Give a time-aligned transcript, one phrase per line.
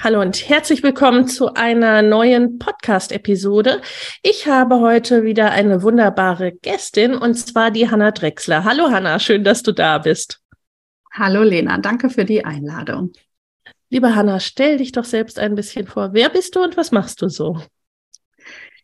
[0.00, 3.82] Hallo und herzlich willkommen zu einer neuen Podcast-Episode.
[4.22, 8.62] Ich habe heute wieder eine wunderbare Gästin und zwar die Hanna Drechsler.
[8.62, 10.40] Hallo Hanna, schön, dass du da bist.
[11.12, 13.10] Hallo Lena, danke für die Einladung.
[13.90, 16.10] Liebe Hanna, stell dich doch selbst ein bisschen vor.
[16.12, 17.60] Wer bist du und was machst du so?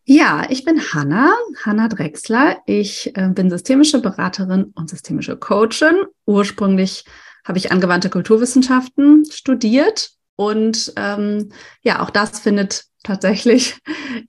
[0.03, 1.33] Ja, ich bin Hanna,
[1.65, 2.59] Hanna Drechsler.
[2.67, 5.95] Ich äh, bin systemische Beraterin und systemische Coachin.
[6.27, 7.05] Ursprünglich
[7.45, 13.77] habe ich angewandte Kulturwissenschaften studiert und ähm, ja, auch das findet tatsächlich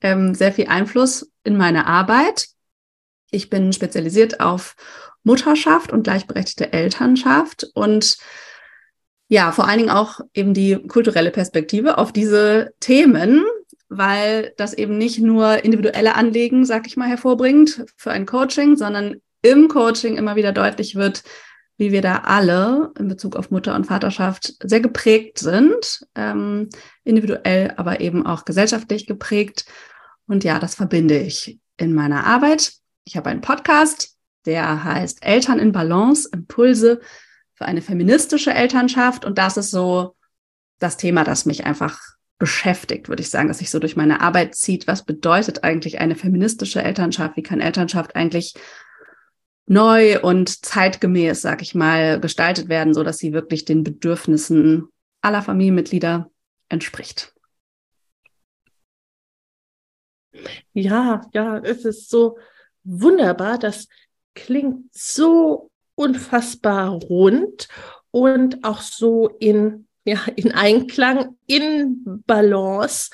[0.02, 2.48] ähm, sehr viel Einfluss in meine Arbeit.
[3.32, 4.76] Ich bin spezialisiert auf
[5.24, 8.18] Mutterschaft und gleichberechtigte Elternschaft und
[9.28, 13.44] ja, vor allen Dingen auch eben die kulturelle Perspektive auf diese Themen,
[13.90, 19.16] weil das eben nicht nur individuelle Anliegen, sag ich mal, hervorbringt für ein Coaching, sondern
[19.42, 21.24] im Coaching immer wieder deutlich wird,
[21.78, 26.70] wie wir da alle in Bezug auf Mutter und Vaterschaft sehr geprägt sind, ähm,
[27.04, 29.66] individuell, aber eben auch gesellschaftlich geprägt.
[30.28, 32.74] Und ja, das verbinde ich in meiner Arbeit.
[33.04, 37.02] Ich habe einen Podcast, der heißt Eltern in Balance, Impulse
[37.54, 39.26] für eine feministische Elternschaft.
[39.26, 40.16] Und das ist so
[40.80, 42.00] das Thema, das mich einfach
[42.38, 44.88] beschäftigt, würde ich sagen, dass sich so durch meine Arbeit zieht.
[44.88, 47.38] Was bedeutet eigentlich eine feministische Elternschaft?
[47.38, 48.56] Wie kann Elternschaft eigentlich
[49.68, 54.90] neu und zeitgemäß, sag ich mal, gestaltet werden, so dass sie wirklich den Bedürfnissen
[55.22, 56.30] aller Familienmitglieder
[56.70, 57.34] entspricht?
[60.74, 62.38] Ja, ja, es ist so
[62.84, 63.58] wunderbar.
[63.58, 63.88] Das
[64.36, 67.68] klingt so unfassbar rund
[68.12, 73.10] und auch so in ja, in Einklang, in Balance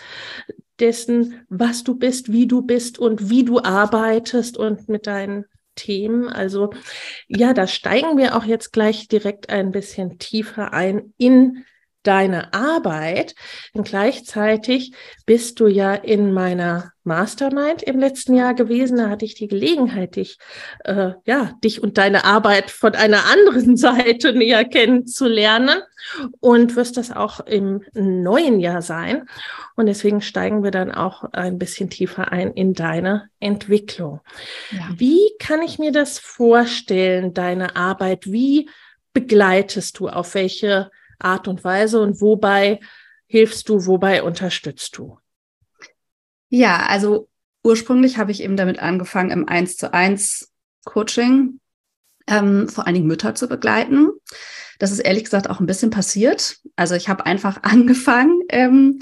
[0.80, 5.46] dessen, was du bist, wie du bist und wie du arbeitest und mit deinen
[5.76, 6.28] Themen.
[6.28, 6.72] Also
[7.28, 11.66] ja, da steigen wir auch jetzt gleich direkt ein bisschen tiefer ein in
[12.04, 13.36] deine Arbeit.
[13.74, 14.94] Und gleichzeitig
[15.26, 18.98] bist du ja in meiner Mastermind im letzten Jahr gewesen.
[18.98, 20.38] Da hatte ich die Gelegenheit, dich,
[20.84, 25.82] äh, ja, dich und deine Arbeit von einer anderen Seite näher kennenzulernen
[26.40, 29.28] und wirst das auch im neuen Jahr sein.
[29.76, 34.22] Und deswegen steigen wir dann auch ein bisschen tiefer ein in deine Entwicklung.
[34.72, 34.90] Ja.
[34.96, 38.32] Wie kann ich mir das vorstellen, deine Arbeit?
[38.32, 38.70] Wie
[39.14, 40.10] begleitest du?
[40.10, 40.92] Auf welche
[41.24, 42.80] Art und Weise und wobei
[43.28, 45.18] hilfst du, wobei unterstützt du?
[46.50, 47.30] Ja, also
[47.64, 50.52] ursprünglich habe ich eben damit angefangen, im 1 zu 1
[50.84, 51.60] Coaching
[52.28, 54.10] ähm, vor allen Dingen Mütter zu begleiten.
[54.80, 56.60] Das ist ehrlich gesagt auch ein bisschen passiert.
[56.76, 59.00] Also ich habe einfach angefangen, ähm,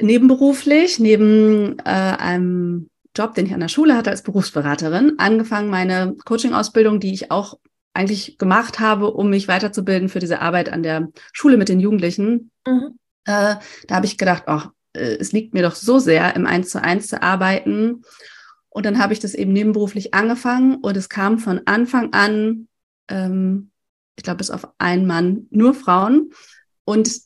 [0.00, 6.16] nebenberuflich, neben äh, einem Job, den ich an der Schule hatte als Berufsberaterin, angefangen, meine
[6.24, 7.58] Coaching-Ausbildung, die ich auch
[7.94, 12.50] eigentlich gemacht habe, um mich weiterzubilden für diese Arbeit an der Schule mit den Jugendlichen.
[12.66, 12.98] Mhm.
[13.24, 13.56] Äh,
[13.86, 16.82] da habe ich gedacht, ach, äh, es liegt mir doch so sehr, im Eins zu
[16.82, 18.02] eins zu arbeiten.
[18.68, 22.66] Und dann habe ich das eben nebenberuflich angefangen und es kam von Anfang an,
[23.08, 23.70] ähm,
[24.16, 26.32] ich glaube, bis auf einen Mann, nur Frauen
[26.84, 27.20] und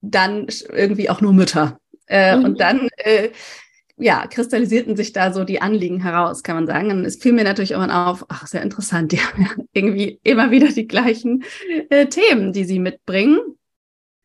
[0.00, 1.78] dann irgendwie auch nur Mütter.
[2.06, 2.44] Äh, mhm.
[2.44, 3.30] Und dann äh,
[4.00, 6.90] ja, kristallisierten sich da so die Anliegen heraus, kann man sagen.
[6.90, 10.50] Und es fiel mir natürlich irgendwann auf, ach, sehr interessant, die haben ja irgendwie immer
[10.50, 11.44] wieder die gleichen
[11.90, 13.38] äh, Themen, die sie mitbringen.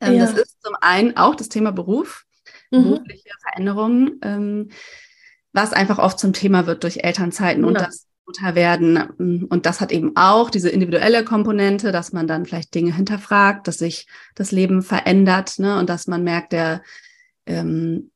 [0.02, 0.26] Ähm, ja.
[0.26, 2.26] Das ist zum einen auch das Thema Beruf,
[2.72, 2.84] mhm.
[2.84, 4.70] berufliche Veränderungen, ähm,
[5.54, 7.68] was einfach oft zum Thema wird durch Elternzeiten ja.
[7.68, 9.48] und das Mutter werden.
[9.48, 13.78] Und das hat eben auch diese individuelle Komponente, dass man dann vielleicht Dinge hinterfragt, dass
[13.78, 15.78] sich das Leben verändert ne?
[15.80, 16.82] und dass man merkt, der
[17.46, 18.12] ähm,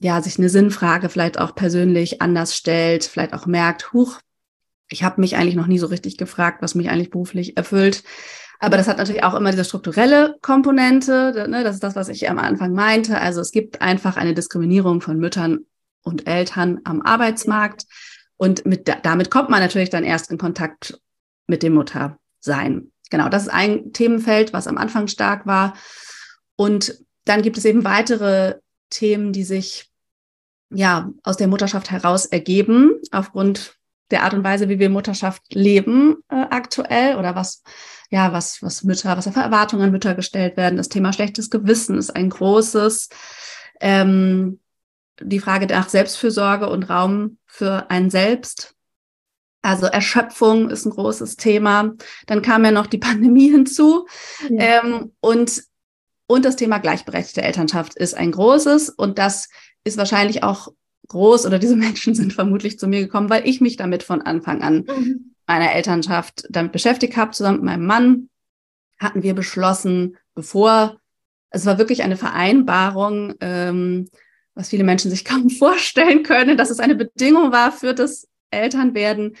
[0.00, 4.18] ja, sich eine Sinnfrage vielleicht auch persönlich anders stellt, vielleicht auch merkt, huch,
[4.88, 8.02] ich habe mich eigentlich noch nie so richtig gefragt, was mich eigentlich beruflich erfüllt.
[8.58, 11.46] Aber das hat natürlich auch immer diese strukturelle Komponente.
[11.48, 11.64] Ne?
[11.64, 13.18] Das ist das, was ich am Anfang meinte.
[13.20, 15.60] Also es gibt einfach eine Diskriminierung von Müttern
[16.02, 17.84] und Eltern am Arbeitsmarkt.
[18.36, 20.98] Und mit, damit kommt man natürlich dann erst in Kontakt
[21.46, 22.90] mit dem Muttersein.
[23.10, 25.74] Genau, das ist ein Themenfeld, was am Anfang stark war.
[26.56, 28.56] Und dann gibt es eben weitere
[28.90, 29.89] Themen, die sich
[30.70, 33.76] ja aus der Mutterschaft heraus ergeben, aufgrund
[34.10, 37.62] der Art und Weise, wie wir Mutterschaft leben äh, aktuell oder was,
[38.10, 40.76] ja, was, was Mütter, was für Erwartungen an Mütter gestellt werden.
[40.76, 43.08] Das Thema schlechtes Gewissen ist ein großes.
[43.80, 44.60] Ähm,
[45.20, 48.74] die Frage nach Selbstfürsorge und Raum für ein Selbst.
[49.62, 51.92] Also Erschöpfung ist ein großes Thema.
[52.26, 54.06] Dann kam ja noch die Pandemie hinzu.
[54.48, 54.82] Ja.
[54.82, 55.62] Ähm, und,
[56.26, 58.88] und das Thema gleichberechtigte Elternschaft ist ein großes.
[58.90, 59.48] Und das
[59.84, 60.68] ist wahrscheinlich auch
[61.08, 64.62] groß oder diese Menschen sind vermutlich zu mir gekommen, weil ich mich damit von Anfang
[64.62, 65.34] an mhm.
[65.46, 67.32] meiner Elternschaft damit beschäftigt habe.
[67.32, 68.28] Zusammen mit meinem Mann
[68.98, 70.98] hatten wir beschlossen, bevor,
[71.50, 74.08] es war wirklich eine Vereinbarung, ähm,
[74.54, 79.36] was viele Menschen sich kaum vorstellen können, dass es eine Bedingung war für das Elternwerden,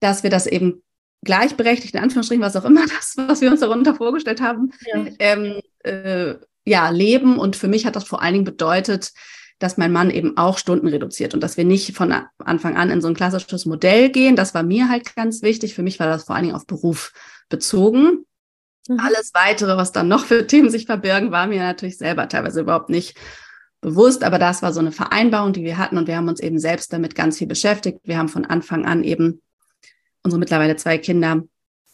[0.00, 0.82] dass wir das eben
[1.24, 5.06] gleichberechtigt, in Anführungsstrichen, was auch immer das, was wir uns darunter vorgestellt haben, ja.
[5.18, 6.34] Ähm, äh,
[6.68, 7.38] ja, leben.
[7.38, 9.12] Und für mich hat das vor allen Dingen bedeutet,
[9.58, 13.00] dass mein Mann eben auch Stunden reduziert und dass wir nicht von Anfang an in
[13.00, 14.36] so ein klassisches Modell gehen.
[14.36, 15.74] Das war mir halt ganz wichtig.
[15.74, 17.12] Für mich war das vor allen Dingen auf Beruf
[17.48, 18.26] bezogen.
[18.88, 19.00] Mhm.
[19.00, 22.90] Alles weitere, was dann noch für Themen sich verbirgen, war mir natürlich selber teilweise überhaupt
[22.90, 23.16] nicht
[23.80, 26.58] bewusst, aber das war so eine Vereinbarung, die wir hatten und wir haben uns eben
[26.58, 28.00] selbst damit ganz viel beschäftigt.
[28.04, 29.42] Wir haben von Anfang an eben
[30.22, 31.42] unsere mittlerweile zwei Kinder,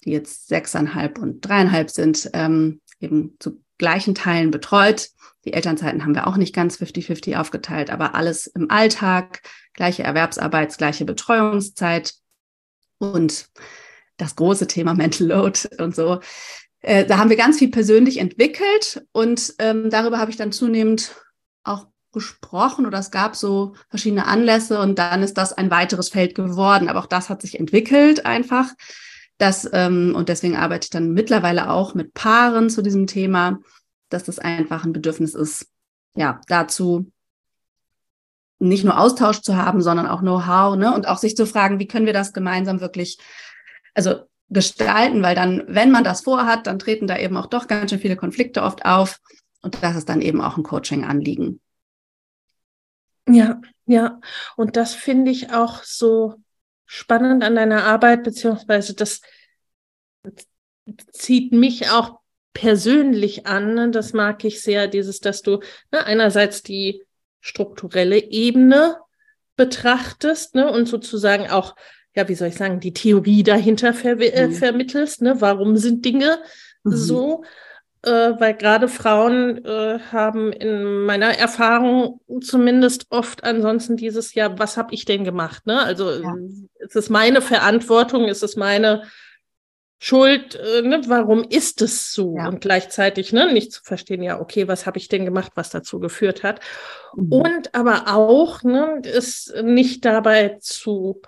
[0.04, 5.10] die jetzt sechseinhalb und dreieinhalb sind, ähm, eben zu gleichen Teilen betreut.
[5.44, 9.42] Die Elternzeiten haben wir auch nicht ganz 50-50 aufgeteilt, aber alles im Alltag,
[9.74, 12.14] gleiche Erwerbsarbeits, gleiche Betreuungszeit
[12.98, 13.48] und
[14.16, 16.20] das große Thema Mental Load und so.
[16.80, 21.14] Äh, da haben wir ganz viel persönlich entwickelt und ähm, darüber habe ich dann zunehmend
[21.64, 26.34] auch gesprochen oder es gab so verschiedene Anlässe und dann ist das ein weiteres Feld
[26.34, 26.88] geworden.
[26.88, 28.68] Aber auch das hat sich entwickelt einfach.
[29.42, 33.58] Das, ähm, und deswegen arbeite ich dann mittlerweile auch mit Paaren zu diesem Thema,
[34.08, 35.66] dass das einfach ein Bedürfnis ist,
[36.14, 37.10] ja, dazu
[38.60, 40.94] nicht nur Austausch zu haben, sondern auch Know-how, ne?
[40.94, 43.18] Und auch sich zu fragen, wie können wir das gemeinsam wirklich,
[43.94, 47.90] also gestalten, weil dann, wenn man das vorhat, dann treten da eben auch doch ganz
[47.90, 49.18] schön viele Konflikte oft auf.
[49.60, 51.60] Und das ist dann eben auch ein Coaching-Anliegen.
[53.28, 54.20] Ja, ja.
[54.56, 56.36] Und das finde ich auch so
[56.92, 59.22] spannend an deiner Arbeit, beziehungsweise das
[61.10, 62.18] zieht mich auch
[62.52, 63.72] persönlich an.
[63.72, 63.90] Ne?
[63.90, 65.60] Das mag ich sehr, dieses, dass du
[65.90, 67.02] ne, einerseits die
[67.40, 68.98] strukturelle Ebene
[69.56, 71.76] betrachtest ne, und sozusagen auch,
[72.14, 74.52] ja, wie soll ich sagen, die Theorie dahinter ver äh, mhm.
[74.52, 75.22] vermittelst.
[75.22, 75.40] Ne?
[75.40, 76.40] Warum sind Dinge
[76.84, 76.92] mhm.
[76.94, 77.44] so?
[78.02, 84.76] Äh, weil gerade Frauen äh, haben in meiner Erfahrung zumindest oft ansonsten dieses Jahr, was
[84.76, 85.66] habe ich denn gemacht?
[85.66, 85.80] Ne?
[85.80, 86.34] Also ja.
[86.80, 89.04] ist es meine Verantwortung, ist es meine
[89.98, 91.00] Schuld, äh, ne?
[91.06, 92.36] warum ist es so?
[92.36, 92.48] Ja.
[92.48, 96.00] Und gleichzeitig ne, nicht zu verstehen, ja, okay, was habe ich denn gemacht, was dazu
[96.00, 96.58] geführt hat?
[97.14, 97.32] Mhm.
[97.32, 101.22] Und aber auch, ne, es nicht dabei zu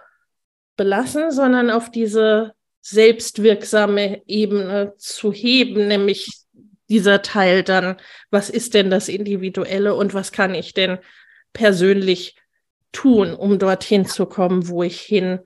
[0.77, 6.44] belassen, sondern auf diese selbstwirksame Ebene zu heben, nämlich
[6.89, 7.97] dieser Teil dann,
[8.31, 10.99] was ist denn das Individuelle und was kann ich denn
[11.53, 12.37] persönlich
[12.93, 15.41] tun, um dorthin zu kommen, wo ich hin,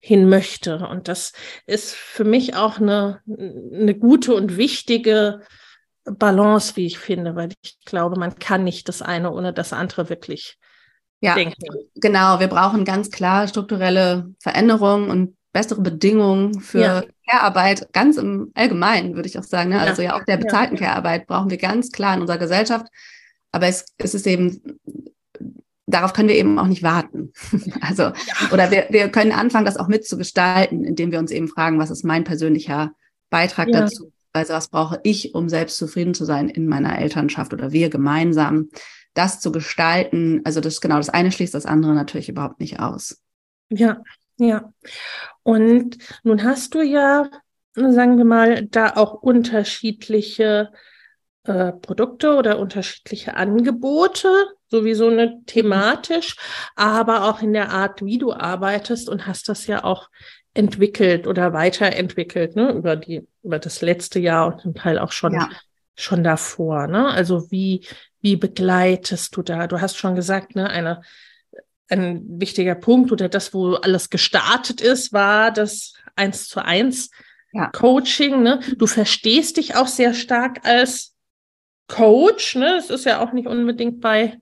[0.00, 0.78] hin möchte.
[0.78, 1.32] Und das
[1.66, 5.40] ist für mich auch eine, eine gute und wichtige
[6.04, 10.08] Balance, wie ich finde, weil ich glaube, man kann nicht das eine ohne das andere
[10.08, 10.58] wirklich
[11.20, 11.56] ja, denken.
[11.94, 17.02] Genau, wir brauchen ganz klar strukturelle Veränderungen und bessere Bedingungen für ja.
[17.26, 19.70] Care-Arbeit, ganz im Allgemeinen, würde ich auch sagen.
[19.70, 19.80] Ne?
[19.80, 20.86] Also ja, auch der bezahlten ja.
[20.86, 22.86] Care-Arbeit brauchen wir ganz klar in unserer Gesellschaft.
[23.52, 24.60] Aber es, es ist eben,
[25.86, 27.32] darauf können wir eben auch nicht warten.
[27.80, 28.14] also, ja.
[28.52, 32.04] oder wir, wir können anfangen, das auch mitzugestalten, indem wir uns eben fragen, was ist
[32.04, 32.92] mein persönlicher
[33.30, 34.12] Beitrag dazu?
[34.32, 38.68] Also, was brauche ich, um selbst zufrieden zu sein in meiner Elternschaft oder wir gemeinsam?
[39.14, 43.22] Das zu gestalten, also das genau, das eine schließt das andere natürlich überhaupt nicht aus.
[43.70, 44.02] Ja,
[44.38, 44.72] ja.
[45.42, 47.28] Und nun hast du ja,
[47.74, 50.70] sagen wir mal, da auch unterschiedliche
[51.44, 54.28] äh, Produkte oder unterschiedliche Angebote,
[54.68, 56.36] sowieso eine thematisch,
[56.74, 60.08] aber auch in der Art, wie du arbeitest und hast das ja auch
[60.54, 65.34] entwickelt oder weiterentwickelt, ne, über die, über das letzte Jahr und zum Teil auch schon,
[65.34, 65.50] ja.
[65.96, 67.08] schon davor, ne?
[67.08, 67.86] Also wie,
[68.20, 69.66] wie begleitest du da?
[69.66, 71.02] Du hast schon gesagt, ne, eine
[71.88, 77.10] ein wichtiger Punkt oder das, wo alles gestartet ist, war das eins zu eins
[77.52, 77.68] ja.
[77.68, 78.42] Coaching.
[78.42, 78.60] Ne?
[78.76, 81.14] Du verstehst dich auch sehr stark als
[81.88, 82.56] Coach.
[82.56, 82.76] Ne?
[82.76, 84.38] Es ist ja auch nicht unbedingt bei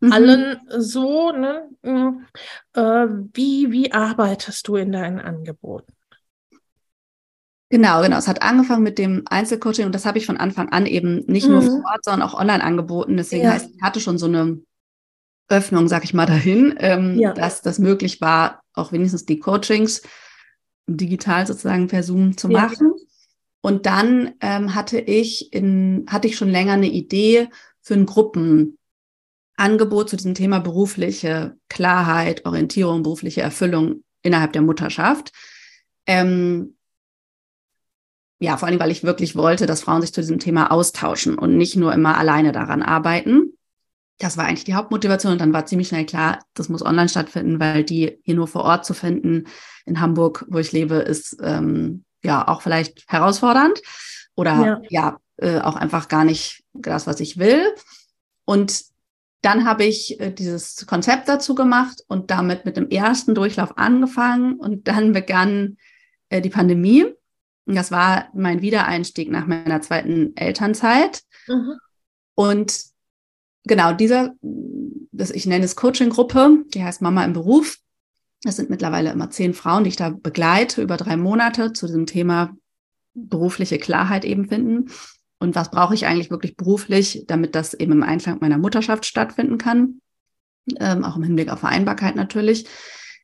[0.00, 0.12] mhm.
[0.12, 1.32] allen so.
[1.32, 1.68] Ne?
[1.82, 2.26] Mhm.
[2.74, 5.92] Äh, wie, wie arbeitest du in deinen Angeboten?
[7.70, 8.18] Genau, genau.
[8.18, 11.46] Es hat angefangen mit dem Einzelcoaching und das habe ich von Anfang an eben nicht
[11.46, 11.52] mhm.
[11.52, 13.16] nur vor Ort, sondern auch online angeboten.
[13.16, 13.52] Deswegen ja.
[13.52, 14.60] heißt, ich hatte schon so eine
[15.48, 17.32] Öffnung, sag ich mal, dahin, ähm, ja.
[17.32, 20.02] dass das möglich war, auch wenigstens die Coachings
[20.86, 22.92] digital sozusagen per Zoom zu machen.
[22.96, 23.04] Ja.
[23.60, 27.48] Und dann ähm, hatte ich in, hatte ich schon länger eine Idee
[27.80, 28.76] für ein Gruppenangebot
[30.10, 35.32] zu diesem Thema berufliche Klarheit, Orientierung, berufliche Erfüllung innerhalb der Mutterschaft.
[36.06, 36.76] Ähm,
[38.40, 41.56] ja, vor allem, weil ich wirklich wollte, dass Frauen sich zu diesem Thema austauschen und
[41.56, 43.51] nicht nur immer alleine daran arbeiten.
[44.22, 47.58] Das war eigentlich die Hauptmotivation und dann war ziemlich schnell klar, das muss online stattfinden,
[47.58, 49.48] weil die hier nur vor Ort zu finden
[49.84, 53.82] in Hamburg, wo ich lebe, ist ähm, ja auch vielleicht herausfordernd
[54.36, 57.74] oder ja, ja äh, auch einfach gar nicht das, was ich will.
[58.44, 58.84] Und
[59.40, 64.54] dann habe ich äh, dieses Konzept dazu gemacht und damit mit dem ersten Durchlauf angefangen
[64.54, 65.78] und dann begann
[66.28, 67.06] äh, die Pandemie.
[67.66, 71.22] Und das war mein Wiedereinstieg nach meiner zweiten Elternzeit.
[71.48, 71.72] Mhm.
[72.36, 72.91] Und
[73.64, 74.34] genau dieser,
[75.12, 77.78] das, ich nenne es Coaching-Gruppe, die heißt Mama im Beruf.
[78.44, 82.06] Es sind mittlerweile immer zehn Frauen, die ich da begleite über drei Monate zu diesem
[82.06, 82.56] Thema
[83.14, 84.90] berufliche Klarheit eben finden.
[85.38, 89.58] Und was brauche ich eigentlich wirklich beruflich, damit das eben im Einklang meiner Mutterschaft stattfinden
[89.58, 90.00] kann?
[90.78, 92.66] Ähm, auch im Hinblick auf Vereinbarkeit natürlich.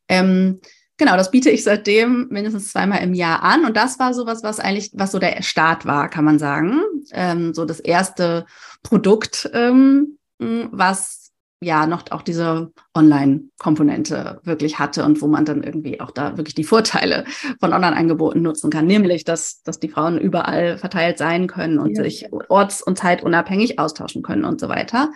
[0.08, 0.60] Ähm,
[0.96, 3.64] genau, das biete ich seitdem mindestens zweimal im Jahr an.
[3.64, 6.80] Und das war sowas, was eigentlich, was so der Start war, kann man sagen.
[7.12, 8.46] Ähm, so das erste
[8.82, 11.28] Produkt, ähm, was
[11.60, 16.54] ja noch auch diese Online-Komponente wirklich hatte und wo man dann irgendwie auch da wirklich
[16.54, 17.24] die Vorteile
[17.60, 22.04] von Online-Angeboten nutzen kann, nämlich dass, dass die Frauen überall verteilt sein können und ja.
[22.04, 25.10] sich orts- und zeitunabhängig austauschen können und so weiter.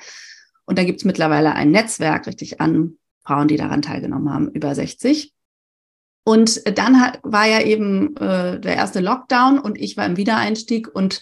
[0.64, 4.74] Und da gibt es mittlerweile ein Netzwerk richtig an Frauen, die daran teilgenommen haben, über
[4.74, 5.32] 60.
[6.24, 10.88] Und dann hat, war ja eben äh, der erste Lockdown und ich war im Wiedereinstieg
[10.92, 11.20] und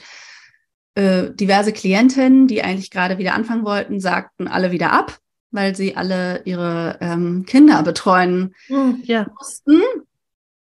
[0.94, 5.18] äh, diverse Klientinnen, die eigentlich gerade wieder anfangen wollten, sagten alle wieder ab,
[5.50, 9.26] weil sie alle ihre ähm, Kinder betreuen hm, ja.
[9.38, 9.80] mussten.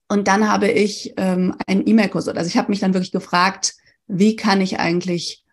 [0.09, 3.75] Und dann habe ich ähm, einen E-Mail-Kurs, also ich habe mich dann wirklich gefragt,
[4.07, 5.45] wie kann ich eigentlich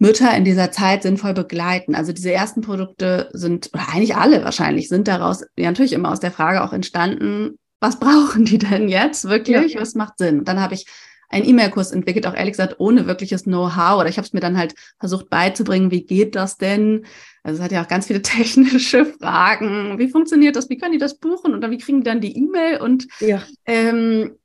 [0.00, 1.94] Mütter in dieser Zeit sinnvoll begleiten.
[1.94, 6.20] Also diese ersten Produkte sind, oder eigentlich alle wahrscheinlich, sind daraus ja natürlich immer aus
[6.20, 9.74] der Frage auch entstanden, was brauchen die denn jetzt wirklich?
[9.74, 9.80] Ja.
[9.82, 10.40] Was macht Sinn?
[10.40, 10.86] Und dann habe ich
[11.30, 14.00] einen E-Mail-Kurs entwickelt, auch ehrlich gesagt ohne wirkliches Know-how.
[14.00, 17.06] Oder ich habe es mir dann halt versucht beizubringen, wie geht das denn?
[17.42, 19.98] Also es hat ja auch ganz viele technische Fragen.
[19.98, 20.68] Wie funktioniert das?
[20.68, 21.54] Wie können die das buchen?
[21.54, 22.80] Und dann, wie kriegen die dann die E-Mail?
[22.80, 23.42] Und ja.
[23.64, 24.36] Ähm,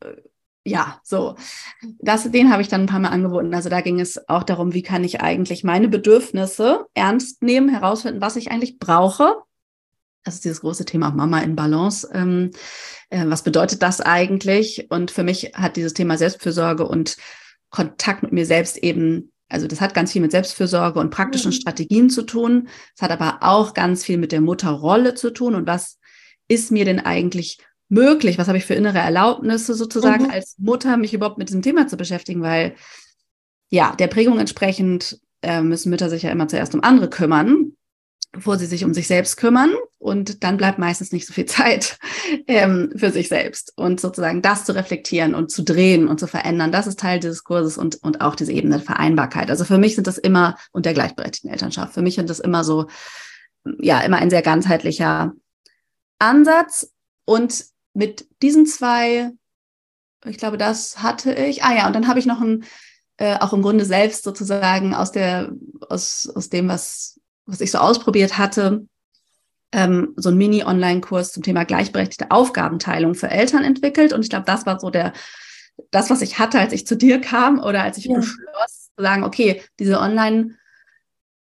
[0.00, 0.08] äh,
[0.64, 1.36] ja, so.
[2.00, 3.54] Das, den habe ich dann ein paar Mal angeboten.
[3.54, 8.20] Also da ging es auch darum, wie kann ich eigentlich meine Bedürfnisse ernst nehmen, herausfinden,
[8.20, 9.36] was ich eigentlich brauche.
[10.26, 12.08] Das ist dieses große Thema Mama in Balance.
[12.12, 12.50] Ähm,
[13.10, 14.86] äh, was bedeutet das eigentlich?
[14.90, 17.16] Und für mich hat dieses Thema Selbstfürsorge und
[17.70, 21.54] Kontakt mit mir selbst eben, also das hat ganz viel mit Selbstfürsorge und praktischen mhm.
[21.54, 22.68] Strategien zu tun.
[22.96, 25.54] Es hat aber auch ganz viel mit der Mutterrolle zu tun.
[25.54, 26.00] Und was
[26.48, 28.36] ist mir denn eigentlich möglich?
[28.36, 30.30] Was habe ich für innere Erlaubnisse sozusagen mhm.
[30.30, 32.42] als Mutter, mich überhaupt mit diesem Thema zu beschäftigen?
[32.42, 32.74] Weil
[33.70, 37.75] ja, der Prägung entsprechend äh, müssen Mütter sich ja immer zuerst um andere kümmern
[38.32, 39.74] bevor sie sich um sich selbst kümmern.
[39.98, 41.98] Und dann bleibt meistens nicht so viel Zeit
[42.46, 43.72] ähm, für sich selbst.
[43.76, 47.44] Und sozusagen das zu reflektieren und zu drehen und zu verändern, das ist Teil dieses
[47.44, 49.50] Kurses und, und auch diese Ebene der Vereinbarkeit.
[49.50, 52.64] Also für mich sind das immer, und der gleichberechtigten Elternschaft, für mich sind das immer
[52.64, 52.86] so,
[53.80, 55.32] ja, immer ein sehr ganzheitlicher
[56.18, 56.92] Ansatz.
[57.24, 57.64] Und
[57.94, 59.30] mit diesen zwei,
[60.24, 61.64] ich glaube, das hatte ich.
[61.64, 62.64] Ah ja, und dann habe ich noch ein,
[63.16, 65.50] äh, auch im Grunde selbst sozusagen aus der,
[65.88, 67.15] aus, aus dem, was
[67.46, 68.86] was ich so ausprobiert hatte,
[69.72, 74.12] ähm, so ein Mini-Online-Kurs zum Thema gleichberechtigte Aufgabenteilung für Eltern entwickelt.
[74.12, 75.12] Und ich glaube, das war so der,
[75.90, 78.16] das, was ich hatte, als ich zu dir kam oder als ich ja.
[78.16, 80.56] beschloss, zu sagen, okay, diese Online-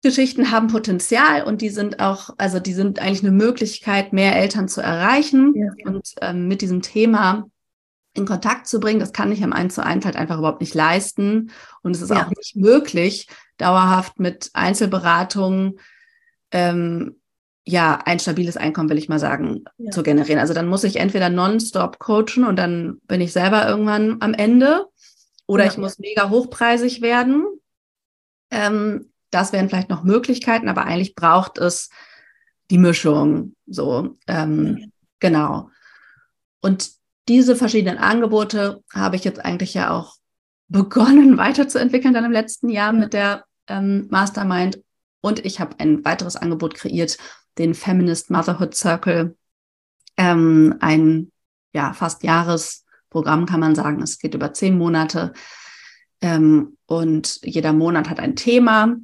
[0.05, 4.67] Geschichten haben Potenzial und die sind auch, also die sind eigentlich eine Möglichkeit, mehr Eltern
[4.67, 5.71] zu erreichen ja.
[5.83, 7.47] und ähm, mit diesem Thema
[8.13, 9.00] in Kontakt zu bringen.
[9.00, 11.50] Das kann ich im 1 zu 1 halt einfach überhaupt nicht leisten.
[11.81, 12.24] Und es ist ja.
[12.24, 15.79] auch nicht möglich, dauerhaft mit Einzelberatungen
[16.55, 17.17] ähm,
[17.65, 19.91] ja, ein stabiles Einkommen, will ich mal sagen, ja.
[19.91, 20.39] zu generieren.
[20.39, 24.85] Also dann muss ich entweder nonstop coachen und dann bin ich selber irgendwann am Ende
[25.47, 25.71] oder ja.
[25.71, 27.43] ich muss mega hochpreisig werden.
[28.51, 31.89] Ähm, das wären vielleicht noch Möglichkeiten, aber eigentlich braucht es
[32.71, 33.55] die Mischung.
[33.67, 35.69] So, ähm, genau.
[36.62, 36.91] Und
[37.27, 40.15] diese verschiedenen Angebote habe ich jetzt eigentlich ja auch
[40.69, 44.79] begonnen weiterzuentwickeln dann im letzten Jahr mit der ähm, Mastermind.
[45.25, 47.17] Und ich habe ein weiteres Angebot kreiert,
[47.58, 49.36] den Feminist Motherhood Circle.
[50.17, 51.32] Ähm, ein
[51.74, 54.03] ja, fast Jahresprogramm kann man sagen.
[54.03, 55.34] Es geht über zehn Monate.
[56.22, 58.98] Ähm, und jeder Monat hat ein Thema.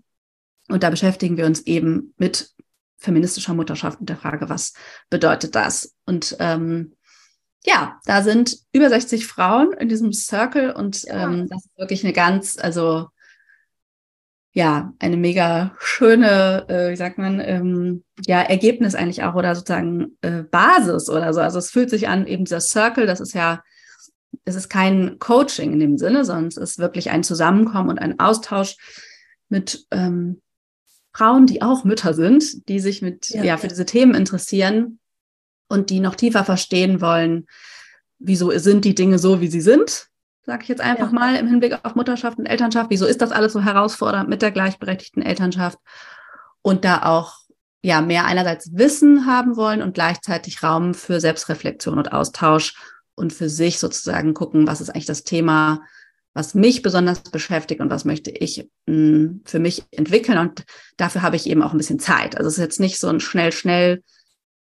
[0.70, 2.51] Und da beschäftigen wir uns eben mit
[3.00, 4.74] feministischer Mutterschaft und der Frage, was
[5.10, 5.96] bedeutet das?
[6.06, 6.94] Und ähm,
[7.66, 11.24] ja, da sind über 60 Frauen in diesem Circle und ja.
[11.24, 13.10] ähm, das ist wirklich eine ganz, also
[14.53, 20.17] ja, eine mega schöne, äh, wie sagt man, ähm, ja, Ergebnis eigentlich auch oder sozusagen
[20.22, 21.39] äh, Basis oder so.
[21.39, 23.63] Also es fühlt sich an, eben dieser Circle, das ist ja,
[24.43, 28.20] es ist kein Coaching in dem Sinne, sondern es ist wirklich ein Zusammenkommen und ein
[28.20, 28.75] Austausch
[29.48, 30.41] mit ähm,
[31.13, 35.00] Frauen, die auch Mütter sind, die sich mit, ja, ja für diese Themen interessieren
[35.70, 37.48] und die noch tiefer verstehen wollen,
[38.20, 40.08] wieso sind die Dinge so, wie sie sind,
[40.43, 41.13] sage ich jetzt einfach ja.
[41.13, 42.89] mal im Hinblick auf Mutterschaft und Elternschaft.
[42.89, 45.77] Wieso ist das alles so herausfordernd mit der gleichberechtigten Elternschaft?
[46.62, 47.41] Und da auch
[47.83, 52.75] ja mehr einerseits Wissen haben wollen und gleichzeitig Raum für Selbstreflexion und Austausch
[53.15, 55.81] und für sich sozusagen gucken, was ist eigentlich das Thema,
[56.33, 60.38] was mich besonders beschäftigt und was möchte ich mh, hm, für mich entwickeln.
[60.38, 60.63] Und
[60.98, 62.38] dafür habe ich eben auch ein bisschen Zeit.
[62.38, 64.03] Also es ist jetzt nicht so ein schnell, schnell,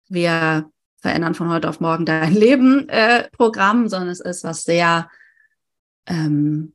[0.08, 5.08] wir verändern von heute auf morgen dein Leben äh, Programm, sondern es ist was sehr
[6.06, 6.74] ähm,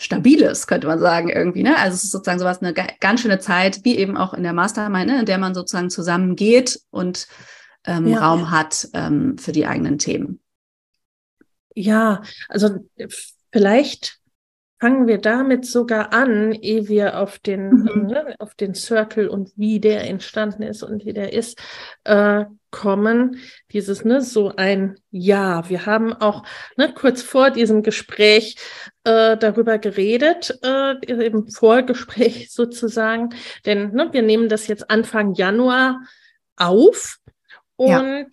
[0.00, 1.64] Stabiles, könnte man sagen, irgendwie.
[1.64, 1.76] Ne?
[1.76, 5.08] Also es ist sozusagen sowas, eine ganz schöne Zeit, wie eben auch in der Mastermind,
[5.08, 5.20] ne?
[5.20, 7.26] in der man sozusagen zusammen geht und
[7.84, 8.20] ähm, ja.
[8.20, 10.40] Raum hat ähm, für die eigenen Themen.
[11.74, 12.88] Ja, also
[13.50, 14.17] vielleicht
[14.80, 18.06] fangen wir damit sogar an, ehe wir auf den, mhm.
[18.06, 21.58] ne, auf den Circle und wie der entstanden ist und wie der ist,
[22.04, 23.40] äh, kommen.
[23.72, 25.68] Dieses, ne, so ein Ja.
[25.68, 26.44] Wir haben auch
[26.76, 28.56] ne, kurz vor diesem Gespräch
[29.04, 33.30] äh, darüber geredet, äh, im Vorgespräch sozusagen,
[33.66, 36.00] denn ne, wir nehmen das jetzt Anfang Januar
[36.56, 37.18] auf.
[37.76, 38.24] Und ja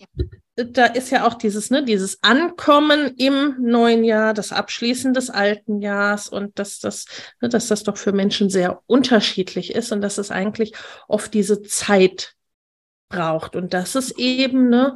[0.56, 5.82] da ist ja auch dieses, ne, dieses Ankommen im neuen Jahr, das Abschließen des alten
[5.82, 7.06] Jahres und dass das,
[7.42, 10.74] ne, dass das doch für Menschen sehr unterschiedlich ist und dass es eigentlich
[11.08, 12.36] oft diese Zeit
[13.10, 13.56] braucht.
[13.56, 14.96] Und dass es eben ne,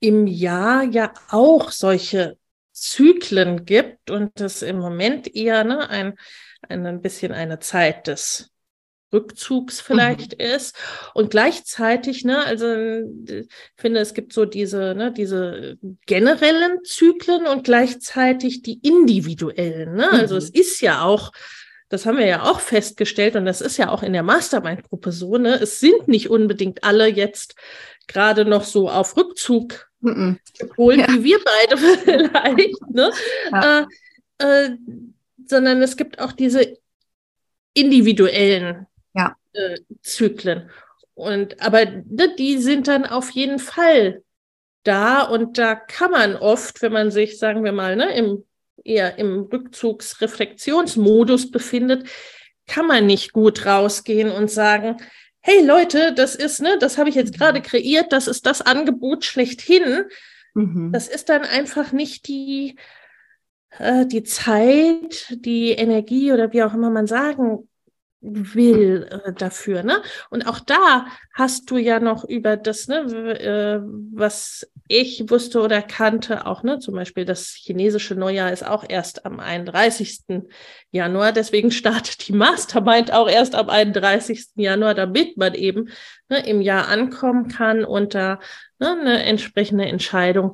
[0.00, 2.36] im Jahr ja auch solche
[2.72, 6.18] Zyklen gibt und das im Moment eher ne, ein,
[6.68, 8.50] ein bisschen eine Zeit des
[9.12, 10.44] Rückzugs vielleicht mhm.
[10.44, 10.76] ist
[11.14, 12.66] und gleichzeitig, ne, also
[13.26, 20.10] ich finde, es gibt so diese, ne, diese generellen Zyklen und gleichzeitig die individuellen, ne?
[20.10, 20.38] Also mhm.
[20.38, 21.32] es ist ja auch,
[21.88, 25.36] das haben wir ja auch festgestellt und das ist ja auch in der Mastermind-Gruppe so,
[25.36, 25.60] ne?
[25.60, 27.56] Es sind nicht unbedingt alle jetzt
[28.06, 30.38] gerade noch so auf Rückzug mhm.
[30.60, 31.06] ja.
[31.08, 33.10] wie wir beide vielleicht, ne?
[33.50, 33.80] Ja.
[33.80, 33.86] Äh,
[34.38, 34.76] äh,
[35.46, 36.76] sondern es gibt auch diese
[37.74, 39.36] individuellen ja.
[39.52, 40.70] äh, Zyklen.
[41.14, 44.22] Und aber ne, die sind dann auf jeden Fall
[44.84, 48.44] da und da kann man oft, wenn man sich, sagen wir mal, ne, im
[48.84, 52.08] eher im Rückzugsreflexionsmodus befindet,
[52.66, 54.96] kann man nicht gut rausgehen und sagen,
[55.40, 57.64] hey Leute, das ist, ne, das habe ich jetzt gerade mhm.
[57.64, 60.04] kreiert, das ist das Angebot schlechthin.
[60.54, 60.92] Mhm.
[60.92, 62.76] Das ist dann einfach nicht die,
[63.78, 67.68] äh, die Zeit, die Energie oder wie auch immer man sagen
[68.20, 70.02] will äh, dafür, ne?
[70.28, 73.00] Und auch da hast du ja noch über das, ne,
[73.40, 73.80] äh,
[74.12, 79.24] was ich wusste oder kannte, auch, ne, zum Beispiel das chinesische Neujahr ist auch erst
[79.24, 80.42] am 31.
[80.90, 84.48] Januar, deswegen startet die Mastermind auch erst am 31.
[84.56, 85.88] Januar, damit man eben
[86.28, 88.38] ne, im Jahr ankommen kann und da
[88.78, 90.52] ne, eine entsprechende Entscheidung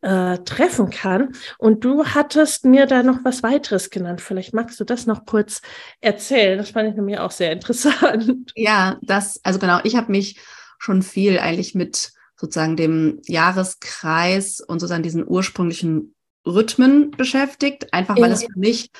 [0.00, 1.32] äh, treffen kann.
[1.58, 4.20] Und du hattest mir da noch was weiteres genannt.
[4.20, 5.60] Vielleicht magst du das noch kurz
[6.00, 6.58] erzählen.
[6.58, 8.52] Das fand ich nämlich auch sehr interessant.
[8.54, 10.40] Ja, das, also genau, ich habe mich
[10.78, 16.14] schon viel eigentlich mit sozusagen dem Jahreskreis und sozusagen diesen ursprünglichen
[16.46, 18.90] Rhythmen beschäftigt, einfach weil es für mich,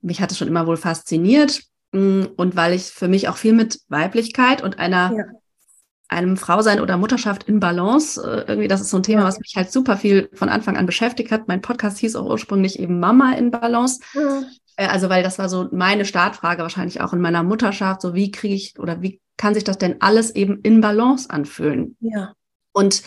[0.00, 3.52] mich hat es schon immer wohl fasziniert mm, und weil ich für mich auch viel
[3.52, 5.24] mit Weiblichkeit und einer ja
[6.10, 8.20] einem Frausein oder Mutterschaft in Balance.
[8.20, 10.86] Äh, irgendwie, das ist so ein Thema, was mich halt super viel von Anfang an
[10.86, 11.48] beschäftigt hat.
[11.48, 14.00] Mein Podcast hieß auch ursprünglich eben Mama in Balance.
[14.14, 14.46] Mhm.
[14.76, 18.02] Also, weil das war so meine Startfrage wahrscheinlich auch in meiner Mutterschaft.
[18.02, 21.96] So, wie kriege ich oder wie kann sich das denn alles eben in Balance anfühlen?
[22.00, 22.34] Ja.
[22.72, 23.02] Und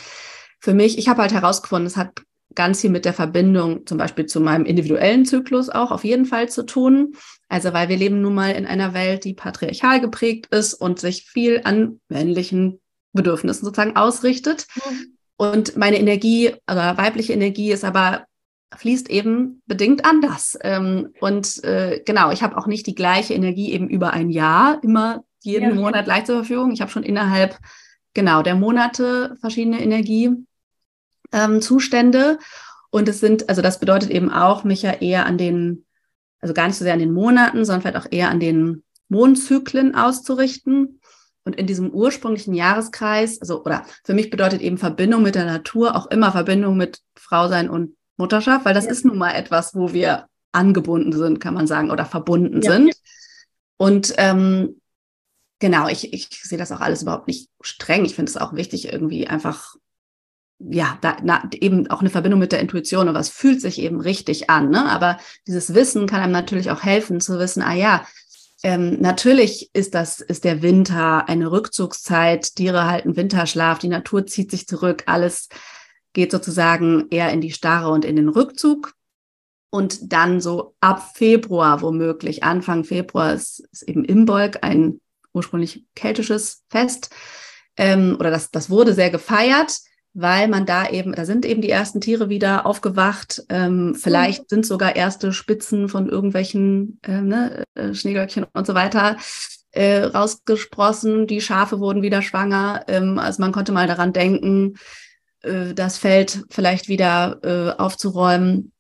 [0.60, 2.22] für mich, ich habe halt herausgefunden, es hat
[2.56, 6.50] ganz viel mit der Verbindung zum Beispiel zu meinem individuellen Zyklus auch auf jeden Fall
[6.50, 7.16] zu tun.
[7.50, 11.24] Also weil wir leben nun mal in einer Welt, die patriarchal geprägt ist und sich
[11.24, 12.80] viel an männlichen
[13.14, 14.68] Bedürfnissen sozusagen ausrichtet.
[14.76, 15.18] Mhm.
[15.38, 18.26] Und meine Energie, oder weibliche Energie ist aber
[18.78, 20.58] fließt eben bedingt anders.
[20.62, 24.84] Ähm, und äh, genau, ich habe auch nicht die gleiche Energie eben über ein Jahr
[24.84, 25.76] immer jeden ja.
[25.76, 26.72] Monat gleich zur Verfügung.
[26.72, 27.58] Ich habe schon innerhalb
[28.14, 32.32] genau der Monate verschiedene Energiezustände.
[32.32, 32.38] Ähm,
[32.90, 35.86] und es sind, also das bedeutet eben auch, mich ja eher an den,
[36.40, 39.96] also gar nicht so sehr an den Monaten, sondern vielleicht auch eher an den Mondzyklen
[39.96, 41.02] auszurichten.
[41.46, 45.96] Und in diesem ursprünglichen Jahreskreis, also, oder für mich bedeutet eben Verbindung mit der Natur
[45.96, 48.92] auch immer Verbindung mit Frau sein und Mutterschaft, weil das ja.
[48.92, 52.72] ist nun mal etwas, wo wir angebunden sind, kann man sagen, oder verbunden ja.
[52.72, 52.96] sind.
[53.78, 54.80] Und ähm,
[55.60, 58.06] genau, ich, ich sehe das auch alles überhaupt nicht streng.
[58.06, 59.76] Ich finde es auch wichtig, irgendwie einfach
[60.60, 64.00] ja, da, na, eben auch eine Verbindung mit der Intuition und was fühlt sich eben
[64.00, 64.70] richtig an.
[64.70, 64.90] Ne?
[64.90, 68.06] Aber dieses Wissen kann einem natürlich auch helfen zu wissen, ah ja,
[68.64, 74.52] ähm, natürlich ist das, ist der Winter eine Rückzugszeit, Tiere halten Winterschlaf, die Natur zieht
[74.52, 75.50] sich zurück, alles
[76.14, 78.94] geht sozusagen eher in die Starre und in den Rückzug.
[79.70, 85.02] Und dann so ab Februar womöglich, Anfang Februar ist, ist eben Imbolg ein
[85.34, 87.10] ursprünglich keltisches Fest.
[87.76, 89.80] Ähm, oder das, das wurde sehr gefeiert
[90.14, 93.44] weil man da eben, da sind eben die ersten Tiere wieder aufgewacht.
[93.50, 94.48] Ähm, vielleicht mhm.
[94.50, 99.18] sind sogar erste Spitzen von irgendwelchen äh, ne, äh, Schneeglöckchen und so weiter
[99.72, 101.26] äh, rausgesprossen.
[101.26, 102.84] Die Schafe wurden wieder schwanger.
[102.88, 104.76] Ähm, also man konnte mal daran denken,
[105.42, 108.72] äh, das Feld vielleicht wieder äh, aufzuräumen.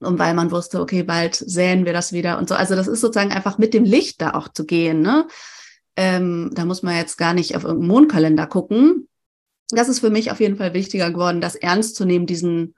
[0.00, 2.56] Und weil man wusste, okay, bald säen wir das wieder und so.
[2.56, 5.00] Also das ist sozusagen einfach mit dem Licht da auch zu gehen.
[5.00, 5.28] Ne?
[5.94, 9.06] Ähm, da muss man jetzt gar nicht auf irgendeinen Mondkalender gucken,
[9.78, 12.74] das ist für mich auf jeden Fall wichtiger geworden, das ernst zu nehmen, diesen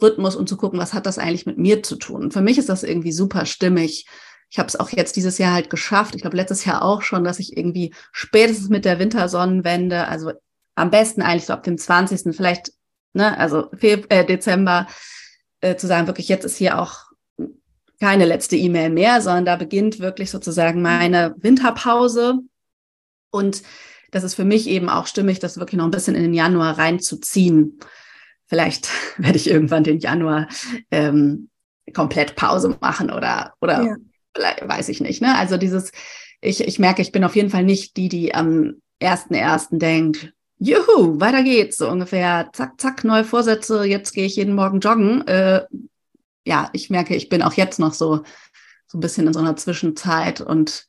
[0.00, 2.22] Rhythmus und zu gucken, was hat das eigentlich mit mir zu tun.
[2.22, 4.06] Und für mich ist das irgendwie super stimmig.
[4.48, 6.14] Ich habe es auch jetzt dieses Jahr halt geschafft.
[6.14, 10.32] Ich glaube, letztes Jahr auch schon, dass ich irgendwie spätestens mit der Wintersonnenwende, also
[10.74, 12.72] am besten eigentlich so ab dem 20., vielleicht,
[13.12, 14.86] ne, also Feb äh, Dezember,
[15.60, 17.10] äh, zu sagen, wirklich, jetzt ist hier auch
[18.00, 22.38] keine letzte E-Mail mehr, sondern da beginnt wirklich sozusagen meine Winterpause.
[23.30, 23.62] Und
[24.10, 26.78] das ist für mich eben auch stimmig, das wirklich noch ein bisschen in den Januar
[26.78, 27.78] reinzuziehen.
[28.46, 30.48] Vielleicht werde ich irgendwann den Januar
[30.90, 31.48] ähm,
[31.94, 33.82] komplett Pause machen oder, oder
[34.36, 34.68] ja.
[34.68, 35.22] weiß ich nicht.
[35.22, 35.36] Ne?
[35.36, 35.92] Also dieses,
[36.40, 40.32] ich, ich merke, ich bin auf jeden Fall nicht die, die am ersten ersten denkt,
[40.58, 45.26] juhu, weiter geht's, so ungefähr, zack, zack, neue Vorsätze, jetzt gehe ich jeden Morgen joggen.
[45.26, 45.64] Äh,
[46.44, 48.22] ja, ich merke, ich bin auch jetzt noch so,
[48.86, 50.86] so ein bisschen in so einer Zwischenzeit und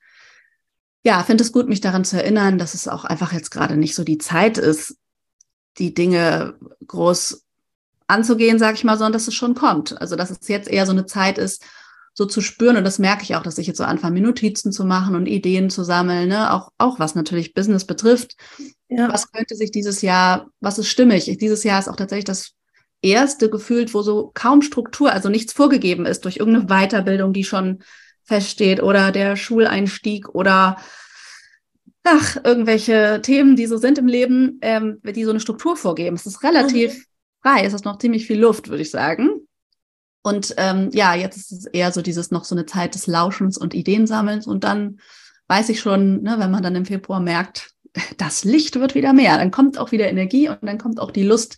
[1.04, 3.96] ja, finde es gut, mich daran zu erinnern, dass es auch einfach jetzt gerade nicht
[3.96, 4.98] so die Zeit ist,
[5.78, 7.44] die Dinge groß
[8.08, 10.00] anzugehen, sage ich mal, sondern dass es schon kommt.
[10.00, 11.64] Also dass es jetzt eher so eine Zeit ist,
[12.14, 12.78] so zu spüren.
[12.78, 15.28] Und das merke ich auch, dass ich jetzt so anfange, mir Notizen zu machen und
[15.28, 16.54] Ideen zu sammeln, ne?
[16.54, 18.36] auch, auch was natürlich Business betrifft.
[18.90, 19.12] Ja.
[19.12, 21.26] Was könnte sich dieses Jahr, was ist stimmig?
[21.38, 22.52] Dieses Jahr ist auch tatsächlich das
[23.02, 27.82] erste gefühlt, wo so kaum Struktur, also nichts vorgegeben ist durch irgendeine Weiterbildung, die schon
[28.24, 30.78] feststeht oder der Schuleinstieg oder
[32.04, 36.16] ach, irgendwelche Themen, die so sind im Leben, ähm, die so eine Struktur vorgeben.
[36.16, 37.04] Es ist relativ mhm.
[37.42, 39.48] frei, es ist noch ziemlich viel Luft, würde ich sagen.
[40.24, 43.58] Und ähm, ja, jetzt ist es eher so dieses noch so eine Zeit des Lauschens
[43.58, 45.00] und Ideensammelns und dann
[45.48, 47.72] weiß ich schon, ne, wenn man dann im Februar merkt,
[48.18, 51.24] das Licht wird wieder mehr, dann kommt auch wieder Energie und dann kommt auch die
[51.24, 51.58] Lust,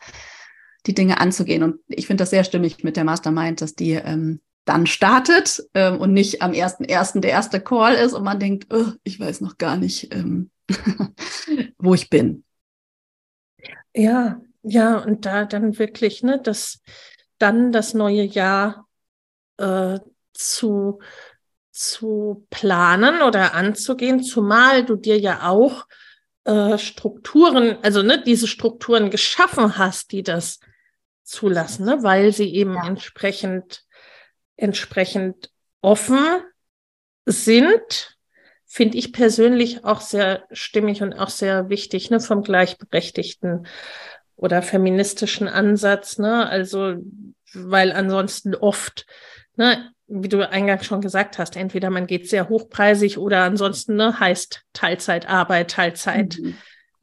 [0.86, 1.64] die Dinge anzugehen.
[1.64, 6.00] Und ich finde das sehr stimmig mit der Mastermind, dass die ähm, dann startet ähm,
[6.00, 9.42] und nicht am ersten ersten der erste Call ist und man denkt, oh, ich weiß
[9.42, 10.50] noch gar nicht, ähm,
[11.78, 12.44] wo ich bin.
[13.94, 16.82] Ja, ja, und da dann wirklich, ne, das
[17.38, 18.88] dann das neue Jahr
[19.58, 20.00] äh,
[20.34, 21.00] zu,
[21.72, 25.86] zu planen oder anzugehen, zumal du dir ja auch
[26.46, 30.60] äh, Strukturen, also ne, diese Strukturen geschaffen hast, die das
[31.24, 32.88] zulassen, ne, weil sie eben ja.
[32.88, 33.84] entsprechend
[34.58, 35.50] entsprechend
[35.82, 36.20] offen
[37.26, 38.18] sind,
[38.66, 43.68] finde ich persönlich auch sehr stimmig und auch sehr wichtig, ne, vom gleichberechtigten
[44.36, 46.96] oder feministischen Ansatz, ne, also,
[47.54, 49.06] weil ansonsten oft,
[49.56, 54.20] ne, wie du eingangs schon gesagt hast, entweder man geht sehr hochpreisig oder ansonsten, ne,
[54.20, 56.40] heißt Teilzeitarbeit, Teilzeit.
[56.40, 56.56] Mhm.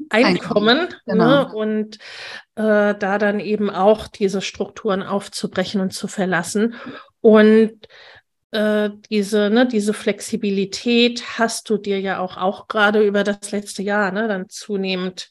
[0.08, 1.44] Einkommen, Einkommen genau.
[1.44, 1.96] ne, und
[2.54, 6.74] äh, da dann eben auch diese Strukturen aufzubrechen und zu verlassen.
[7.20, 7.86] Und
[8.52, 13.82] äh, diese, ne, diese Flexibilität hast du dir ja auch, auch gerade über das letzte
[13.82, 15.30] Jahr ne, dann zunehmend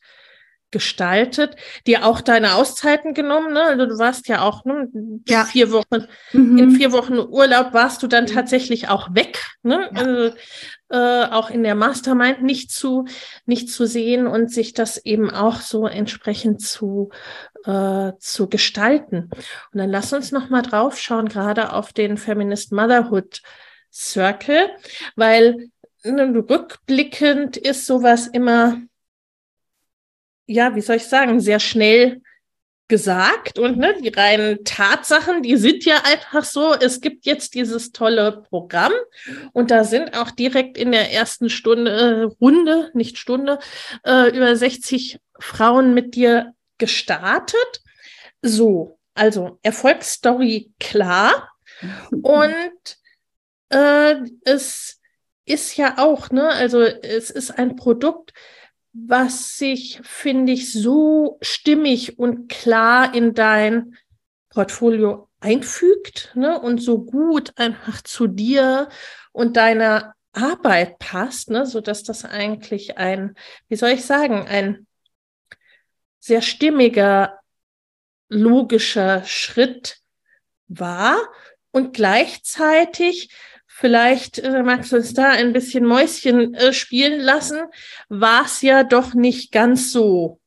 [0.71, 1.55] gestaltet,
[1.87, 3.63] dir auch deine Auszeiten genommen, ne?
[3.63, 4.87] Also du warst ja auch ne,
[5.27, 5.45] ja.
[5.45, 6.57] vier Wochen, mhm.
[6.57, 9.89] in vier Wochen Urlaub warst du dann tatsächlich auch weg, ne?
[9.91, 9.99] Ja.
[9.99, 10.35] Also
[10.89, 13.05] äh, auch in der Mastermind nicht zu,
[13.45, 17.09] nicht zu sehen und sich das eben auch so entsprechend zu,
[17.65, 19.29] äh, zu gestalten.
[19.71, 23.41] Und dann lass uns noch mal drauf schauen, gerade auf den Feminist Motherhood
[23.91, 24.69] Circle,
[25.15, 25.69] weil
[26.03, 28.81] ne, rückblickend ist sowas immer,
[30.45, 32.21] ja, wie soll ich sagen, sehr schnell
[32.89, 36.73] gesagt und ne, die reinen Tatsachen, die sind ja einfach so.
[36.73, 38.91] Es gibt jetzt dieses tolle Programm
[39.53, 43.59] und da sind auch direkt in der ersten Stunde, äh, Runde, nicht Stunde,
[44.03, 47.81] äh, über 60 Frauen mit dir gestartet.
[48.41, 51.51] So, also Erfolgsstory klar
[52.11, 52.97] und
[53.69, 54.99] äh, es
[55.45, 58.33] ist ja auch, ne, also es ist ein Produkt,
[58.93, 63.95] was sich, finde ich, so stimmig und klar in dein
[64.49, 68.89] Portfolio einfügt ne, und so gut einfach zu dir
[69.31, 73.35] und deiner Arbeit passt, ne, so dass das eigentlich ein,
[73.67, 74.87] wie soll ich sagen, ein
[76.19, 77.39] sehr stimmiger,
[78.27, 79.99] logischer Schritt
[80.67, 81.17] war.
[81.71, 83.31] Und gleichzeitig
[83.79, 87.61] Vielleicht äh, magst du uns da ein bisschen Mäuschen äh, spielen lassen.
[88.09, 90.41] War es ja doch nicht ganz so,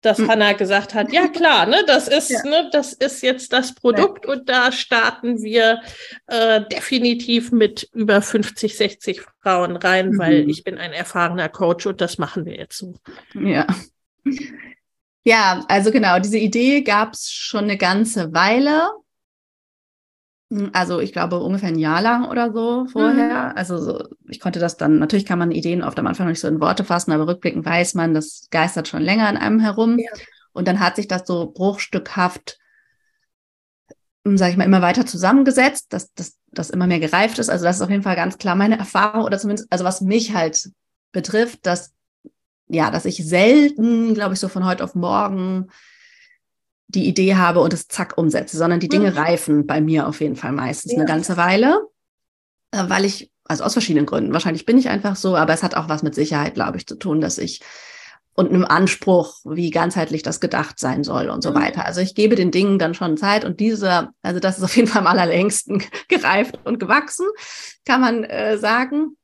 [0.00, 0.28] dass hm.
[0.28, 2.42] Hanna gesagt hat, ja klar, ne, das ist, ja.
[2.44, 4.32] ne, das ist jetzt das Produkt ja.
[4.32, 5.82] und da starten wir
[6.28, 10.18] äh, definitiv mit über 50, 60 Frauen rein, mhm.
[10.18, 12.94] weil ich bin ein erfahrener Coach und das machen wir jetzt so.
[13.34, 13.66] Ja.
[15.24, 18.90] Ja, also genau, diese Idee gab es schon eine ganze Weile.
[20.50, 23.50] Hm, also ich glaube ungefähr ein Jahr lang oder so vorher.
[23.50, 23.56] Mhm.
[23.56, 26.40] Also so, ich konnte das dann, natürlich kann man Ideen oft am Anfang noch nicht
[26.40, 29.98] so in Worte fassen, aber rückblickend weiß man, das geistert schon länger in einem herum.
[29.98, 30.10] Ja.
[30.52, 32.58] Und dann hat sich das so bruchstückhaft,
[34.24, 36.12] hm, sage ich mal, immer weiter zusammengesetzt, dass
[36.52, 37.48] das immer mehr gereift ist.
[37.48, 40.34] Also das ist auf jeden Fall ganz klar meine Erfahrung oder zumindest, also was mich
[40.34, 40.70] halt
[41.12, 41.92] betrifft, dass
[42.72, 45.70] ja, dass ich selten, glaube ich, so von heute auf morgen
[46.90, 49.16] die Idee habe und es zack umsetze, sondern die Dinge mhm.
[49.16, 50.98] reifen bei mir auf jeden Fall meistens ja.
[50.98, 51.86] eine ganze Weile,
[52.72, 55.74] äh, weil ich, also aus verschiedenen Gründen, wahrscheinlich bin ich einfach so, aber es hat
[55.74, 57.60] auch was mit Sicherheit, glaube ich, zu tun, dass ich
[58.34, 61.56] und einem Anspruch, wie ganzheitlich das gedacht sein soll und so mhm.
[61.56, 61.84] weiter.
[61.84, 64.88] Also ich gebe den Dingen dann schon Zeit und dieser, also das ist auf jeden
[64.88, 67.26] Fall am allerlängsten gereift und gewachsen,
[67.84, 69.16] kann man äh, sagen.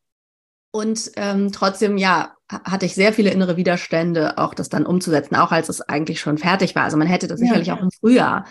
[0.76, 5.50] Und ähm, trotzdem, ja, hatte ich sehr viele innere Widerstände, auch das dann umzusetzen, auch
[5.50, 6.84] als es eigentlich schon fertig war.
[6.84, 7.76] Also man hätte das ja, sicherlich ja.
[7.76, 8.44] auch im Frühjahr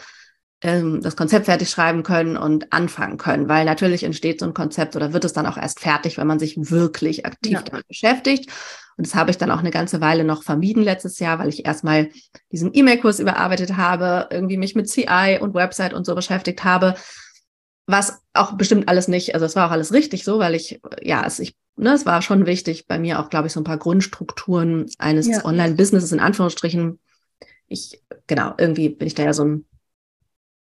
[0.61, 4.95] ähm, das Konzept fertig schreiben können und anfangen können, weil natürlich entsteht so ein Konzept
[4.95, 7.61] oder wird es dann auch erst fertig, wenn man sich wirklich aktiv ja.
[7.61, 8.49] damit beschäftigt.
[8.97, 11.63] Und das habe ich dann auch eine ganze Weile noch vermieden letztes Jahr, weil ich
[11.63, 12.09] erstmal
[12.51, 16.95] diesen E-Mail-Kurs überarbeitet habe, irgendwie mich mit CI und Website und so beschäftigt habe
[17.87, 21.23] was auch bestimmt alles nicht, also es war auch alles richtig so, weil ich, ja,
[21.25, 23.77] es, ich ne, es war schon wichtig bei mir auch, glaube ich, so ein paar
[23.77, 25.43] Grundstrukturen eines ja.
[25.43, 26.99] Online-Businesses in Anführungsstrichen.
[27.67, 29.65] Ich, genau, irgendwie bin ich da ja so ein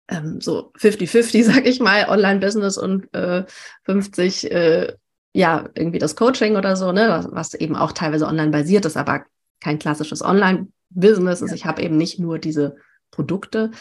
[0.07, 3.45] ähm, so 50-50, sag ich mal, Online-Business und äh,
[3.83, 4.93] 50, äh,
[5.33, 8.97] ja, irgendwie das Coaching oder so, ne, was, was eben auch teilweise online basiert ist,
[8.97, 9.25] aber
[9.61, 11.51] kein klassisches Online-Business ist.
[11.51, 11.55] Ja.
[11.55, 12.75] Ich habe eben nicht nur diese
[13.11, 13.71] Produkte.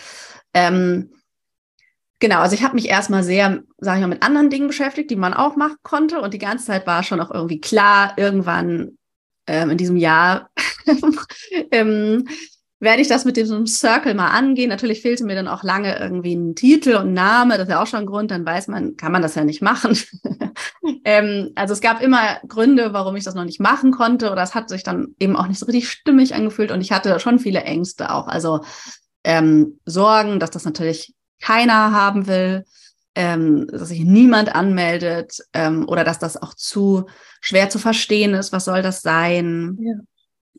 [0.55, 1.11] Ähm,
[2.21, 5.17] Genau, also ich habe mich erstmal sehr, sage ich mal, mit anderen Dingen beschäftigt, die
[5.17, 6.21] man auch machen konnte.
[6.21, 8.99] Und die ganze Zeit war schon auch irgendwie klar, irgendwann
[9.47, 10.51] ähm, in diesem Jahr
[11.73, 12.29] ähm,
[12.79, 14.69] werde ich das mit diesem Circle mal angehen.
[14.69, 17.57] Natürlich fehlte mir dann auch lange irgendwie ein Titel und Name.
[17.57, 19.63] Das ist ja auch schon ein Grund, dann weiß man, kann man das ja nicht
[19.63, 19.99] machen.
[21.05, 24.31] ähm, also es gab immer Gründe, warum ich das noch nicht machen konnte.
[24.31, 26.71] Oder es hat sich dann eben auch nicht so richtig stimmig angefühlt.
[26.71, 28.29] Und ich hatte schon viele Ängste auch.
[28.29, 28.61] Also
[29.25, 32.65] ähm, Sorgen, dass das natürlich keiner haben will,
[33.15, 37.07] ähm, dass sich niemand anmeldet ähm, oder dass das auch zu
[37.41, 38.53] schwer zu verstehen ist.
[38.53, 39.79] Was soll das sein?
[39.81, 39.95] Ja.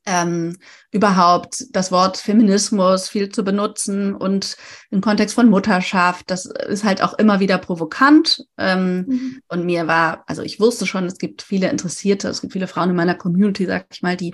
[0.07, 0.57] Ähm,
[0.89, 4.57] überhaupt das Wort Feminismus viel zu benutzen und
[4.89, 8.43] im Kontext von Mutterschaft, das ist halt auch immer wieder provokant.
[8.57, 9.41] Ähm, mhm.
[9.47, 12.89] Und mir war, also ich wusste schon, es gibt viele Interessierte, es gibt viele Frauen
[12.89, 14.33] in meiner Community, sag ich mal, die,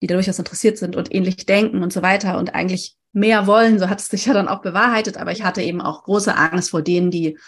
[0.00, 3.78] die da durchaus interessiert sind und ähnlich denken und so weiter und eigentlich mehr wollen.
[3.78, 5.16] So hat es sich ja dann auch bewahrheitet.
[5.16, 7.38] Aber ich hatte eben auch große Angst vor denen, die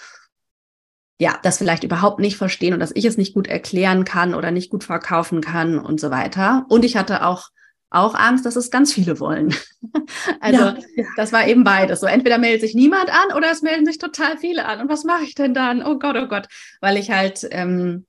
[1.18, 4.50] ja, das vielleicht überhaupt nicht verstehen und dass ich es nicht gut erklären kann oder
[4.50, 6.66] nicht gut verkaufen kann und so weiter.
[6.68, 7.50] Und ich hatte auch
[7.88, 9.54] auch Angst, dass es ganz viele wollen.
[10.40, 10.76] also ja,
[11.16, 12.00] das war eben beides.
[12.00, 14.80] So entweder meldet sich niemand an oder es melden sich total viele an.
[14.80, 15.82] Und was mache ich denn dann?
[15.82, 16.48] Oh Gott, oh Gott,
[16.80, 18.04] weil ich halt ähm,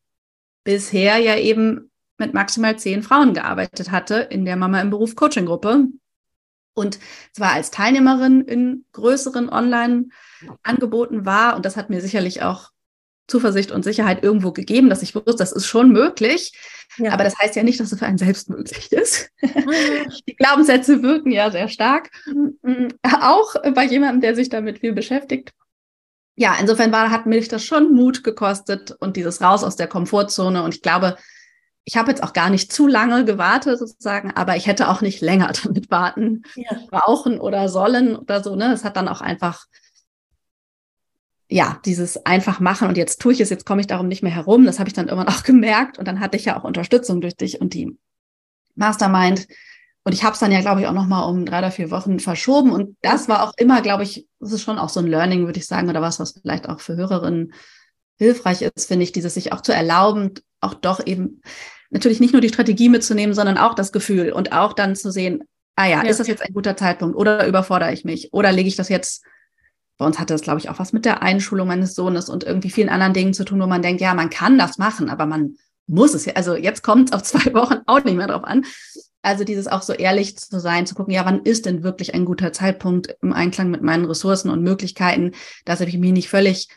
[0.63, 5.45] bisher ja eben mit maximal zehn Frauen gearbeitet hatte in der Mama im Beruf Coaching
[5.45, 5.85] Gruppe
[6.77, 6.99] und
[7.33, 11.55] zwar als Teilnehmerin in größeren Online-Angeboten war.
[11.55, 12.69] Und das hat mir sicherlich auch
[13.27, 16.53] Zuversicht und Sicherheit irgendwo gegeben, dass ich wusste, das ist schon möglich.
[16.97, 17.11] Ja.
[17.11, 19.29] Aber das heißt ja nicht, dass es für einen selbst möglich ist.
[19.41, 20.09] Mhm.
[20.27, 22.11] Die Glaubenssätze wirken ja sehr stark.
[22.61, 22.89] Mhm.
[23.03, 25.53] Auch bei jemandem, der sich damit viel beschäftigt.
[26.35, 30.61] Ja, insofern war, hat mich das schon Mut gekostet und dieses Raus aus der Komfortzone.
[30.63, 31.17] Und ich glaube,
[31.87, 35.21] ich habe jetzt auch gar nicht zu lange gewartet sozusagen, aber ich hätte auch nicht
[35.21, 36.77] länger damit warten, ja.
[36.91, 38.57] brauchen oder sollen oder so.
[38.57, 38.73] Ne?
[38.73, 39.65] Es hat dann auch einfach
[41.49, 44.35] ja, dieses einfach machen und jetzt tue ich es, jetzt komme ich darum nicht mehr
[44.35, 44.65] herum.
[44.65, 47.37] Das habe ich dann irgendwann auch gemerkt und dann hatte ich ja auch Unterstützung durch
[47.37, 47.97] dich und die
[48.75, 49.47] Mastermind.
[50.03, 51.89] Und ich habe es dann ja, glaube ich, auch noch mal um drei oder vier
[51.89, 52.71] Wochen verschoben.
[52.71, 55.59] Und das war auch immer, glaube ich, das ist schon auch so ein Learning, würde
[55.59, 57.53] ich sagen, oder was, was vielleicht auch für Hörerinnen
[58.17, 61.41] hilfreich ist, finde ich, dieses sich auch zu erlauben, auch doch eben
[61.89, 65.43] natürlich nicht nur die Strategie mitzunehmen, sondern auch das Gefühl und auch dann zu sehen,
[65.75, 66.09] ah ja, ja.
[66.09, 69.23] ist das jetzt ein guter Zeitpunkt oder überfordere ich mich oder lege ich das jetzt
[69.97, 72.69] bei uns hatte das, glaube ich, auch was mit der Einschulung meines Sohnes und irgendwie
[72.69, 75.55] vielen anderen Dingen zu tun, wo man denkt, ja, man kann das machen, aber man
[75.87, 76.33] muss es ja.
[76.33, 78.65] Also jetzt kommt es auf zwei Wochen auch nicht mehr drauf an.
[79.23, 82.25] Also dieses auch so ehrlich zu sein, zu gucken, ja, wann ist denn wirklich ein
[82.25, 85.31] guter Zeitpunkt im Einklang mit meinen Ressourcen und Möglichkeiten,
[85.65, 86.69] dass ich mich nicht völlig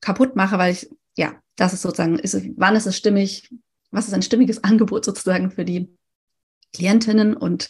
[0.00, 3.50] kaputt mache, weil ich, ja, das ist sozusagen, ist wann ist es stimmig,
[3.94, 5.88] was ist ein stimmiges Angebot sozusagen für die
[6.72, 7.68] Klientinnen und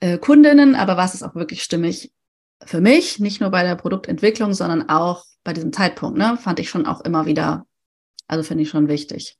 [0.00, 2.12] äh, Kundinnen, aber was ist auch wirklich stimmig
[2.64, 6.68] für mich, nicht nur bei der Produktentwicklung, sondern auch bei diesem Zeitpunkt, ne, fand ich
[6.68, 7.66] schon auch immer wieder,
[8.26, 9.39] also finde ich schon wichtig.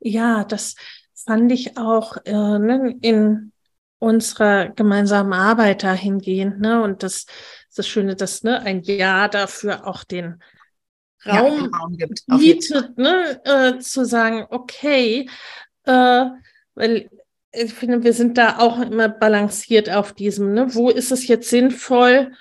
[0.00, 0.74] Ja, das
[1.14, 3.52] fand ich auch äh, ne, in
[3.98, 6.60] unserer gemeinsamen Arbeit dahingehend.
[6.60, 6.82] Ne?
[6.82, 7.26] Und das,
[7.76, 10.42] das Schöne, dass ne, ein Ja dafür auch den
[11.26, 15.28] Raum, ja, Raum gibt, bietet, ne, äh, zu sagen, okay,
[15.84, 16.26] äh,
[16.74, 17.10] weil
[17.52, 20.74] ich finde, wir sind da auch immer balanciert auf diesem, ne?
[20.74, 22.32] Wo ist es jetzt sinnvoll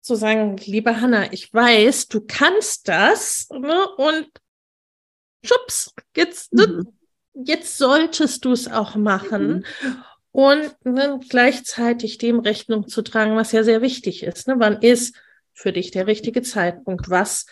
[0.00, 3.86] zu sagen, liebe Hanna, ich weiß, du kannst das, ne?
[3.96, 4.28] Und
[5.44, 6.66] schubs, jetzt, ne?
[6.66, 6.88] mhm.
[7.44, 9.64] jetzt solltest du es auch machen.
[9.82, 10.04] Mhm.
[10.32, 14.48] Und ne, gleichzeitig dem Rechnung zu tragen, was ja sehr wichtig ist.
[14.48, 14.56] Ne?
[14.58, 15.14] Wann ist
[15.52, 17.08] für dich der richtige Zeitpunkt?
[17.08, 17.46] Was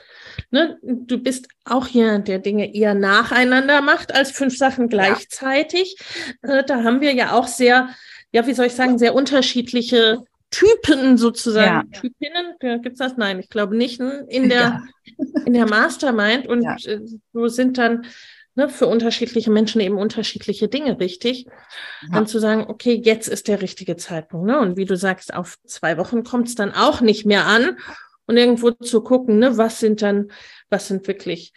[0.51, 0.79] Ne?
[0.83, 5.97] Du bist auch jemand, der Dinge eher nacheinander macht als fünf Sachen gleichzeitig.
[6.43, 6.59] Ja.
[6.59, 7.89] Äh, da haben wir ja auch sehr,
[8.33, 11.91] ja, wie soll ich sagen, sehr unterschiedliche Typen sozusagen.
[11.93, 12.01] Ja.
[12.01, 13.17] Typinnen, gibt es das?
[13.17, 14.83] Nein, ich glaube nicht in der, ja.
[15.47, 16.47] in der Mastermind.
[16.47, 16.77] Und ja.
[16.85, 17.01] Äh,
[17.33, 18.07] so sind dann
[18.55, 21.47] ne, für unterschiedliche Menschen eben unterschiedliche Dinge richtig.
[22.13, 24.47] Dann zu sagen, okay, jetzt ist der richtige Zeitpunkt.
[24.47, 24.61] Ne?
[24.61, 27.79] Und wie du sagst, auf zwei Wochen kommt es dann auch nicht mehr an
[28.27, 30.31] und irgendwo zu gucken, ne, was sind dann,
[30.71, 31.53] was sind wirklich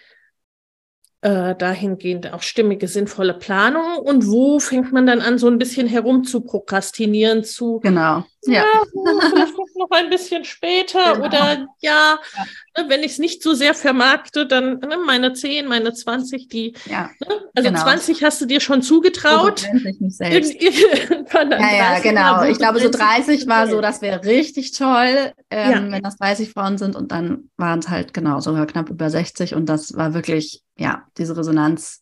[1.26, 5.88] äh, dahingehend auch stimmige, sinnvolle Planungen und wo fängt man dann an, so ein bisschen
[5.88, 8.24] herum zu prokrastinieren, zu genau.
[8.46, 11.26] Ja, ja vielleicht noch ein bisschen später genau.
[11.26, 12.46] oder ja, ja.
[12.78, 16.76] Ne, wenn ich es nicht so sehr vermarkte, dann ne, meine 10, meine 20, die,
[16.86, 17.82] ja, ne, also genau.
[17.82, 19.60] 20 hast du dir schon zugetraut.
[19.60, 20.56] So mich selbst.
[20.62, 22.44] ja, ja, genau.
[22.44, 26.78] Ich glaube, so 30 war so, das wäre richtig toll, ähm, wenn das 30 Frauen
[26.78, 30.64] sind und dann waren es halt genau sogar knapp über 60 und das war wirklich,
[30.78, 32.02] ja, diese Resonanz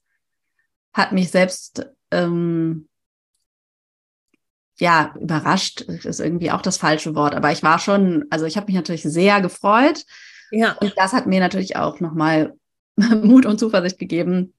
[0.94, 2.88] hat mich selbst ähm,
[4.84, 8.66] ja, überrascht ist irgendwie auch das falsche Wort, aber ich war schon, also ich habe
[8.66, 10.04] mich natürlich sehr gefreut.
[10.52, 10.74] Ja.
[10.74, 12.54] Und das hat mir natürlich auch nochmal
[12.98, 14.54] Mut und Zuversicht gegeben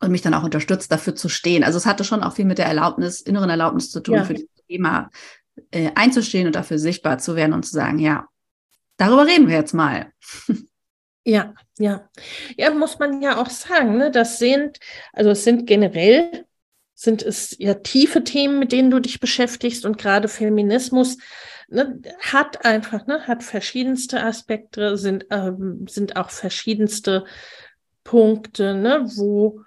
[0.00, 1.64] und mich dann auch unterstützt, dafür zu stehen.
[1.64, 4.24] Also es hatte schon auch viel mit der Erlaubnis, inneren Erlaubnis zu tun, ja.
[4.24, 5.10] für das Thema
[5.70, 8.26] äh, einzustehen und dafür sichtbar zu werden und zu sagen, ja,
[8.96, 10.12] darüber reden wir jetzt mal.
[11.24, 12.08] Ja, ja.
[12.56, 14.10] Ja, muss man ja auch sagen, ne?
[14.10, 14.78] das sind,
[15.12, 16.46] also es sind generell
[17.00, 21.18] sind es ja tiefe Themen, mit denen du dich beschäftigst und gerade Feminismus
[21.68, 27.24] ne, hat einfach, ne, hat verschiedenste Aspekte, sind, ähm, sind auch verschiedenste
[28.02, 29.60] Punkte, ne, wo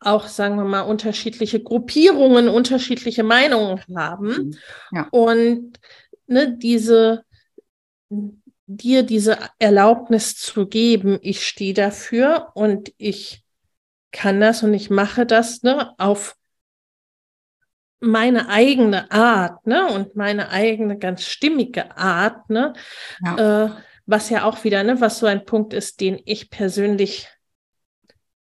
[0.00, 4.28] auch, sagen wir mal, unterschiedliche Gruppierungen, unterschiedliche Meinungen haben.
[4.28, 4.56] Mhm.
[4.92, 5.08] Ja.
[5.10, 5.78] Und
[6.26, 7.22] ne, diese,
[8.66, 13.44] dir diese Erlaubnis zu geben, ich stehe dafür und ich
[14.10, 16.34] kann das und ich mache das ne, auf
[18.00, 22.74] meine eigene Art, ne, und meine eigene ganz stimmige Art, ne,
[23.24, 23.64] ja.
[23.64, 23.70] Äh,
[24.06, 27.28] was ja auch wieder, ne, was so ein Punkt ist, den ich persönlich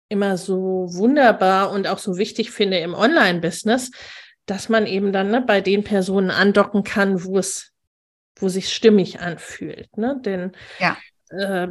[0.08, 3.90] immer so wunderbar und auch so wichtig finde im Online-Business,
[4.46, 7.72] dass man eben dann ne, bei den Personen andocken kann, wo es,
[8.36, 9.96] wo sich stimmig anfühlt.
[9.96, 10.20] Ne?
[10.22, 10.98] Denn ja.
[11.30, 11.68] äh,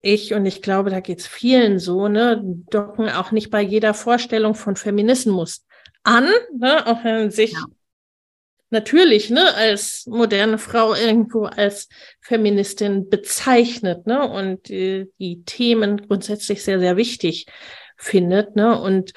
[0.00, 3.94] ich und ich glaube, da geht es vielen so, ne, docken auch nicht bei jeder
[3.94, 5.66] Vorstellung von Feminismus
[6.04, 7.64] an, ne, auch wenn sich ja.
[8.70, 11.88] natürlich ne, als moderne Frau irgendwo als
[12.20, 17.46] Feministin bezeichnet ne, und äh, die Themen grundsätzlich sehr, sehr wichtig
[17.96, 18.54] findet.
[18.54, 19.12] Ne, und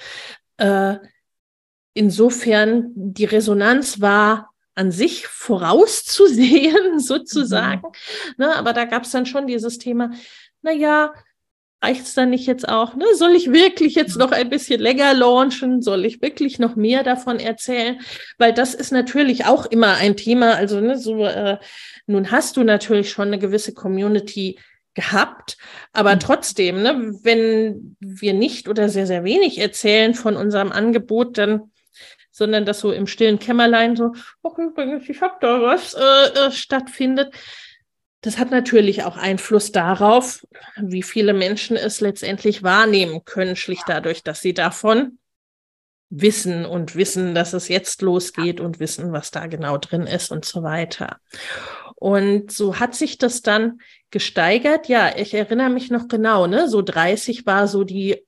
[0.57, 0.95] äh,
[1.93, 7.81] insofern die Resonanz war an sich vorauszusehen, sozusagen.
[7.81, 8.33] Mhm.
[8.37, 10.11] Ne, aber da gab es dann schon dieses Thema,
[10.61, 11.13] na ja,
[11.81, 12.95] reicht es dann nicht jetzt auch?
[12.95, 13.05] Ne?
[13.15, 15.81] Soll ich wirklich jetzt noch ein bisschen länger launchen?
[15.81, 17.99] Soll ich wirklich noch mehr davon erzählen?
[18.37, 20.55] Weil das ist natürlich auch immer ein Thema.
[20.55, 21.57] Also ne, so äh,
[22.07, 24.57] nun hast du natürlich schon eine gewisse Community
[24.93, 25.57] gehabt,
[25.93, 26.19] aber mhm.
[26.19, 31.71] trotzdem, ne, wenn wir nicht oder sehr sehr wenig erzählen von unserem Angebot, dann
[32.31, 34.13] sondern das so im stillen Kämmerlein so,
[34.43, 37.33] ach übrigens, ich habe da was äh, äh, stattfindet,
[38.21, 40.45] das hat natürlich auch Einfluss darauf,
[40.75, 45.19] wie viele Menschen es letztendlich wahrnehmen können, schlicht dadurch, dass sie davon
[46.09, 50.45] wissen und wissen, dass es jetzt losgeht und wissen, was da genau drin ist und
[50.45, 51.19] so weiter.
[51.95, 54.87] Und so hat sich das dann gesteigert.
[54.87, 56.69] Ja, ich erinnere mich noch genau, ne?
[56.69, 58.25] So 30 war so die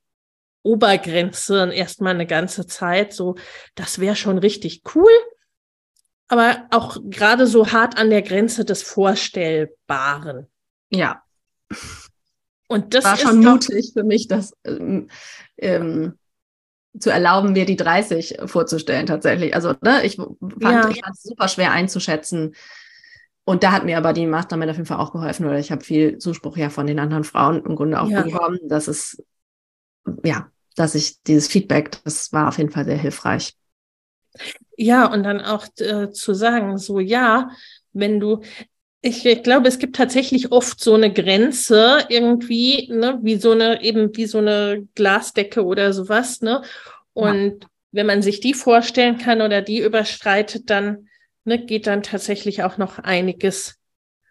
[0.61, 3.13] Obergrenze erstmal eine ganze Zeit.
[3.13, 3.35] So,
[3.75, 5.11] das wäre schon richtig cool
[6.29, 10.47] aber auch gerade so hart an der Grenze des Vorstellbaren.
[10.89, 11.23] Ja.
[12.67, 15.09] Und das war schon mutig für mich, das ähm,
[15.57, 16.17] ähm,
[16.97, 19.55] zu erlauben, mir die 30 vorzustellen tatsächlich.
[19.55, 20.89] Also ne, ich fand, ja.
[21.11, 22.55] es super schwer einzuschätzen.
[23.43, 25.83] Und da hat mir aber die Mastermind auf jeden Fall auch geholfen, oder ich habe
[25.83, 28.21] viel Zuspruch ja von den anderen Frauen im Grunde auch ja.
[28.21, 29.23] bekommen, dass es,
[30.23, 33.55] ja, dass ich dieses Feedback, das war auf jeden Fall sehr hilfreich.
[34.77, 37.49] Ja, und dann auch äh, zu sagen, so ja,
[37.93, 38.41] wenn du,
[39.01, 43.81] ich, ich, glaube, es gibt tatsächlich oft so eine Grenze irgendwie, ne, wie so eine,
[43.81, 46.61] eben wie so eine Glasdecke oder sowas, ne?
[47.13, 47.69] Und ja.
[47.91, 51.09] wenn man sich die vorstellen kann oder die überstreitet, dann
[51.43, 53.75] ne, geht dann tatsächlich auch noch einiges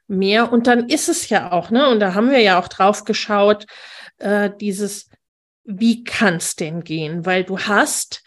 [0.06, 0.52] mehr.
[0.52, 1.88] Und dann ist es ja auch, ne?
[1.88, 3.66] Und da haben wir ja auch drauf geschaut,
[4.18, 5.10] äh, dieses,
[5.64, 7.26] wie kann es denn gehen?
[7.26, 8.22] Weil du hast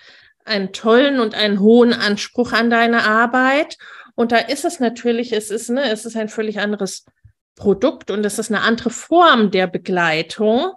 [0.45, 3.77] einen tollen und einen hohen Anspruch an deine Arbeit.
[4.15, 7.05] Und da ist es natürlich, es ist, ne, es ist ein völlig anderes
[7.55, 10.73] Produkt und es ist eine andere Form der Begleitung.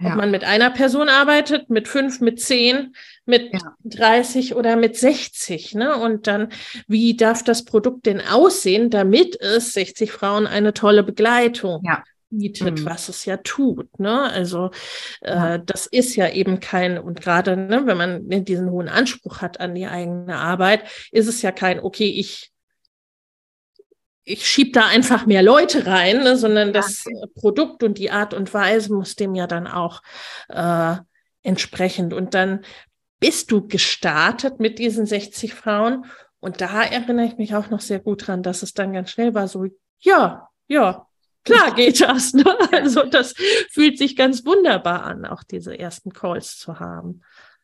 [0.00, 0.10] Ja.
[0.10, 2.94] Ob man mit einer Person arbeitet, mit fünf, mit zehn,
[3.26, 3.74] mit ja.
[3.84, 5.74] 30 oder mit 60.
[5.74, 5.96] Ne?
[5.96, 6.48] Und dann,
[6.88, 12.02] wie darf das Produkt denn aussehen, damit es 60 Frauen eine tolle Begleitung ja
[12.38, 12.84] bietet, mhm.
[12.84, 13.98] was es ja tut.
[13.98, 14.30] Ne?
[14.30, 14.70] Also
[15.20, 19.60] äh, das ist ja eben kein, und gerade ne, wenn man diesen hohen Anspruch hat
[19.60, 22.50] an die eigene Arbeit, ist es ja kein, okay, ich
[24.24, 27.26] ich schieb da einfach mehr Leute rein, ne, sondern das ja.
[27.34, 30.00] Produkt und die Art und Weise muss dem ja dann auch
[30.48, 30.96] äh,
[31.42, 32.14] entsprechend.
[32.14, 32.64] Und dann
[33.20, 36.06] bist du gestartet mit diesen 60 Frauen.
[36.40, 39.34] Und da erinnere ich mich auch noch sehr gut dran, dass es dann ganz schnell
[39.34, 39.66] war, so,
[39.98, 41.06] ja, ja,
[41.44, 42.32] Klar geht das.
[42.32, 42.44] Ne?
[42.72, 43.34] Also das
[43.70, 47.22] fühlt sich ganz wunderbar an, auch diese ersten Calls zu haben.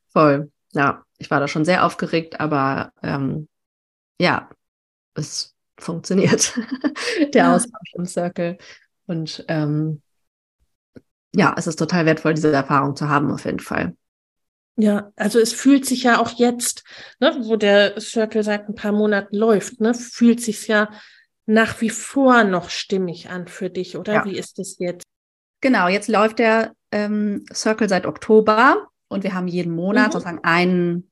[0.08, 0.50] Voll.
[0.72, 3.48] Ja, ich war da schon sehr aufgeregt, aber ähm,
[4.20, 4.48] ja,
[5.14, 6.54] es funktioniert.
[7.34, 7.54] Der ja.
[7.54, 8.58] Austausch im Circle.
[9.06, 10.02] Und ähm,
[11.34, 13.96] ja, es ist total wertvoll, diese Erfahrung zu haben, auf jeden Fall.
[14.76, 16.84] Ja, also es fühlt sich ja auch jetzt,
[17.18, 20.90] ne, wo der Circle seit ein paar Monaten läuft, ne, fühlt sich ja
[21.50, 24.24] nach wie vor noch stimmig an für dich, oder ja.
[24.24, 25.04] wie ist es jetzt?
[25.60, 30.12] Genau, jetzt läuft der ähm, Circle seit Oktober und wir haben jeden Monat mhm.
[30.12, 31.10] sozusagen einen,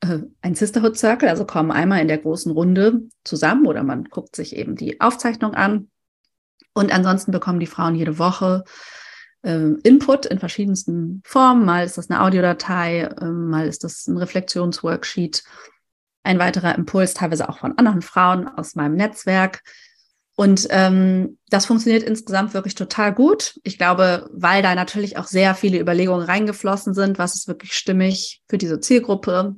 [0.00, 4.34] äh, ein Sisterhood Circle, also kommen einmal in der großen Runde zusammen oder man guckt
[4.34, 5.88] sich eben die Aufzeichnung an.
[6.74, 8.64] Und ansonsten bekommen die Frauen jede Woche
[9.42, 11.64] äh, Input in verschiedensten Formen.
[11.64, 15.44] Mal ist das eine Audiodatei, äh, mal ist das ein Reflexionsworksheet
[16.24, 19.62] ein weiterer Impuls, teilweise auch von anderen Frauen aus meinem Netzwerk.
[20.36, 23.60] Und ähm, das funktioniert insgesamt wirklich total gut.
[23.62, 28.42] Ich glaube, weil da natürlich auch sehr viele Überlegungen reingeflossen sind, was ist wirklich stimmig
[28.48, 29.54] für diese Zielgruppe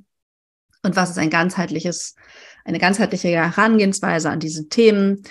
[0.82, 2.14] und was ist ein ganzheitliches,
[2.64, 5.22] eine ganzheitliche Herangehensweise an diese Themen.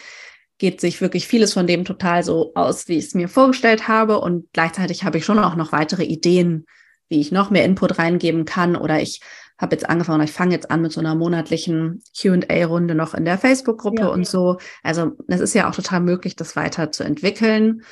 [0.58, 4.22] Geht sich wirklich vieles von dem total so aus, wie ich es mir vorgestellt habe.
[4.22, 6.66] Und gleichzeitig habe ich schon auch noch weitere Ideen,
[7.10, 9.22] wie ich noch mehr Input reingeben kann oder ich
[9.58, 13.38] habe jetzt angefangen, ich fange jetzt an mit so einer monatlichen QA-Runde noch in der
[13.38, 14.58] Facebook-Gruppe ja, und so.
[14.84, 17.84] Also es ist ja auch total möglich, das weiter zu entwickeln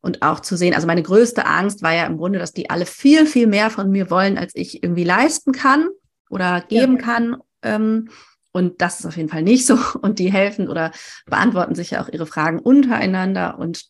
[0.00, 0.74] und auch zu sehen.
[0.74, 3.90] Also meine größte Angst war ja im Grunde, dass die alle viel, viel mehr von
[3.90, 5.88] mir wollen, als ich irgendwie leisten kann
[6.28, 7.02] oder geben ja.
[7.02, 7.36] kann.
[7.62, 8.08] Ähm,
[8.52, 9.78] und das ist auf jeden Fall nicht so.
[10.02, 10.92] Und die helfen oder
[11.26, 13.86] beantworten sich ja auch ihre Fragen untereinander und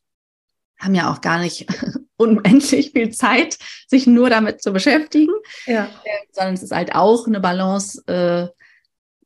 [0.79, 1.67] haben ja auch gar nicht
[2.17, 5.33] unendlich viel Zeit, sich nur damit zu beschäftigen,
[5.67, 5.85] ja.
[6.05, 8.49] äh, sondern es ist halt auch eine Balance, äh,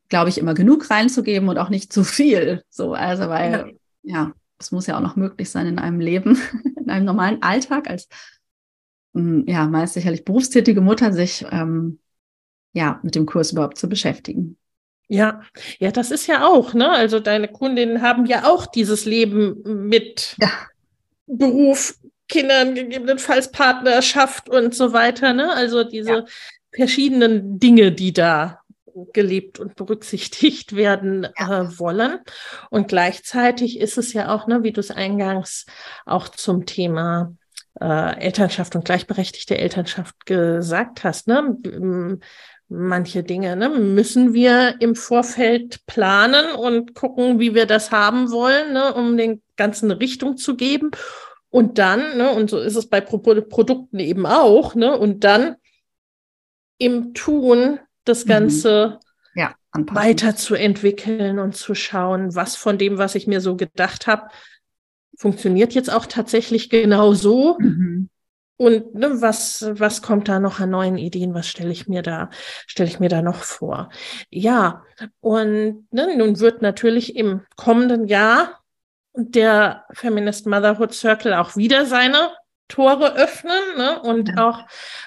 [0.09, 2.63] glaube ich, immer genug reinzugeben und auch nicht zu viel.
[2.69, 6.39] So, also weil ja, es muss ja auch noch möglich sein in einem Leben,
[6.77, 8.07] in einem normalen Alltag als
[9.13, 11.99] mm, ja meist sicherlich berufstätige Mutter sich ähm,
[12.73, 14.57] ja mit dem Kurs überhaupt zu beschäftigen.
[15.07, 15.41] Ja,
[15.79, 16.89] ja, das ist ja auch, ne?
[16.89, 20.49] Also deine Kundinnen haben ja auch dieses Leben mit ja.
[21.37, 21.95] Beruf,
[22.27, 25.33] Kindern, gegebenenfalls Partnerschaft und so weiter.
[25.33, 25.51] Ne?
[25.53, 26.25] Also diese ja.
[26.71, 28.61] verschiedenen Dinge, die da
[29.13, 31.61] gelebt und berücksichtigt werden ja.
[31.61, 32.19] äh, wollen.
[32.69, 35.65] Und gleichzeitig ist es ja auch, ne, wie du es eingangs
[36.05, 37.35] auch zum Thema
[37.79, 42.19] äh, Elternschaft und gleichberechtigte Elternschaft gesagt hast, ne?
[42.73, 48.71] Manche Dinge ne, müssen wir im Vorfeld planen und gucken, wie wir das haben wollen,
[48.71, 50.91] ne, um den ganzen Richtung zu geben.
[51.49, 55.57] Und dann, ne, und so ist es bei Pro Produkten eben auch, ne, und dann
[56.77, 58.29] im Tun das mhm.
[58.29, 58.99] Ganze
[59.35, 59.41] mhm.
[59.41, 64.29] ja, weiterzuentwickeln und zu schauen, was von dem, was ich mir so gedacht habe,
[65.17, 67.57] funktioniert jetzt auch tatsächlich genau so.
[67.59, 68.09] Mhm.
[68.61, 71.33] Und ne, was, was kommt da noch an neuen Ideen?
[71.33, 72.29] Was stelle ich mir da,
[72.67, 73.89] stelle ich mir da noch vor?
[74.29, 74.83] Ja,
[75.19, 78.61] und ne, nun wird natürlich im kommenden Jahr
[79.15, 82.29] der Feminist Motherhood Circle auch wieder seine
[82.67, 83.99] Tore öffnen ne?
[84.03, 84.47] und ja.
[84.47, 84.59] auch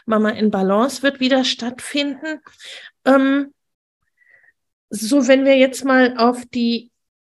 [0.05, 2.41] Mama in Balance wird wieder stattfinden.
[3.05, 3.55] Ähm,
[4.91, 6.91] so, wenn wir jetzt mal auf die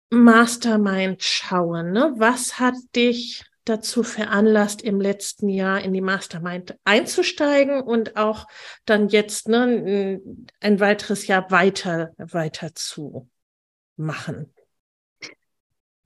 [0.09, 2.11] Mastermind schauen, ne?
[2.17, 8.47] was hat dich dazu veranlasst, im letzten Jahr in die Mastermind einzusteigen und auch
[8.85, 10.21] dann jetzt ne,
[10.59, 13.29] ein weiteres Jahr weiter, weiter zu
[13.95, 14.53] machen?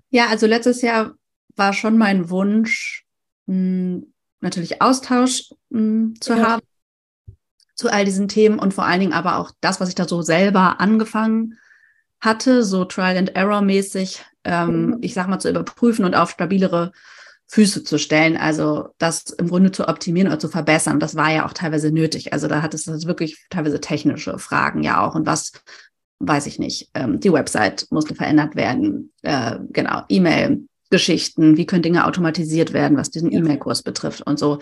[0.10, 1.14] Ja, also letztes Jahr
[1.56, 3.06] war schon mein Wunsch,
[3.46, 6.50] mh, hm, natürlich Austausch mh, hm, zu ja.
[6.50, 6.62] haben
[7.76, 10.22] zu all diesen Themen und vor allen Dingen aber auch das, was ich da so
[10.22, 11.58] selber angefangen
[12.20, 14.98] hatte, so Trial and Error mäßig, ähm, mhm.
[15.02, 16.92] ich sag mal, zu überprüfen und auf stabilere
[17.52, 21.02] Füße zu stellen, also das im Grunde zu optimieren oder zu verbessern.
[21.02, 22.32] Das war ja auch teilweise nötig.
[22.32, 25.16] Also da hat es wirklich teilweise technische Fragen ja auch.
[25.16, 25.52] Und was
[26.20, 32.06] weiß ich nicht, ähm, die Website musste verändert werden, äh, genau, E-Mail-Geschichten, wie können Dinge
[32.06, 33.34] automatisiert werden, was diesen.
[33.34, 34.60] E-Mail-Kurs betrifft und so.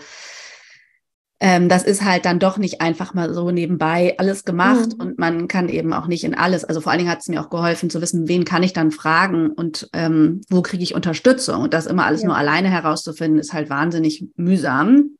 [1.42, 5.00] Ähm, das ist halt dann doch nicht einfach mal so nebenbei alles gemacht mhm.
[5.00, 6.64] und man kann eben auch nicht in alles.
[6.64, 8.90] Also vor allen Dingen hat es mir auch geholfen zu wissen, wen kann ich dann
[8.90, 11.62] fragen und ähm, wo kriege ich Unterstützung.
[11.62, 12.28] Und das immer alles ja.
[12.28, 15.16] nur alleine herauszufinden, ist halt wahnsinnig mühsam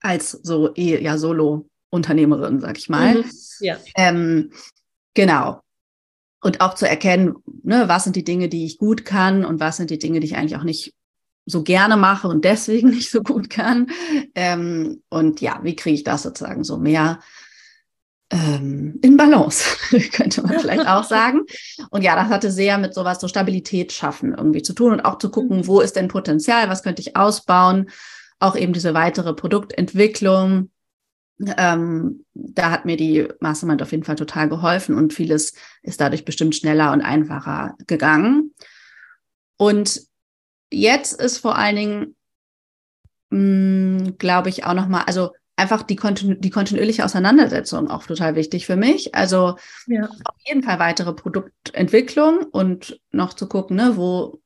[0.00, 3.14] als so eh, ja Solo-Unternehmerin, sag ich mal.
[3.14, 3.24] Mhm.
[3.60, 3.76] Ja.
[3.96, 4.50] Ähm,
[5.18, 5.60] Genau.
[6.40, 7.34] Und auch zu erkennen,
[7.64, 10.28] ne, was sind die Dinge, die ich gut kann und was sind die Dinge, die
[10.28, 10.94] ich eigentlich auch nicht
[11.48, 13.88] so gerne mache und deswegen nicht so gut kann.
[14.34, 17.20] Ähm, und ja, wie kriege ich das sozusagen so mehr
[18.30, 19.64] ähm, in Balance,
[20.12, 21.40] könnte man vielleicht auch sagen.
[21.90, 25.18] Und ja, das hatte sehr mit sowas, so Stabilität schaffen irgendwie zu tun und auch
[25.18, 27.88] zu gucken, wo ist denn Potenzial, was könnte ich ausbauen.
[28.38, 30.70] Auch eben diese weitere Produktentwicklung,
[31.56, 36.24] ähm, da hat mir die Mastermind auf jeden Fall total geholfen und vieles ist dadurch
[36.24, 38.52] bestimmt schneller und einfacher gegangen.
[39.56, 40.07] Und
[40.72, 42.16] jetzt ist vor allen Dingen,
[43.30, 48.66] hm, glaube ich, auch nochmal, also einfach die, kontinu die kontinuierliche Auseinandersetzung auch total wichtig
[48.66, 49.14] für mich.
[49.14, 49.56] Also
[49.86, 50.04] ja.
[50.04, 54.40] auf jeden Fall weitere Produktentwicklung und noch zu gucken, ne, wo,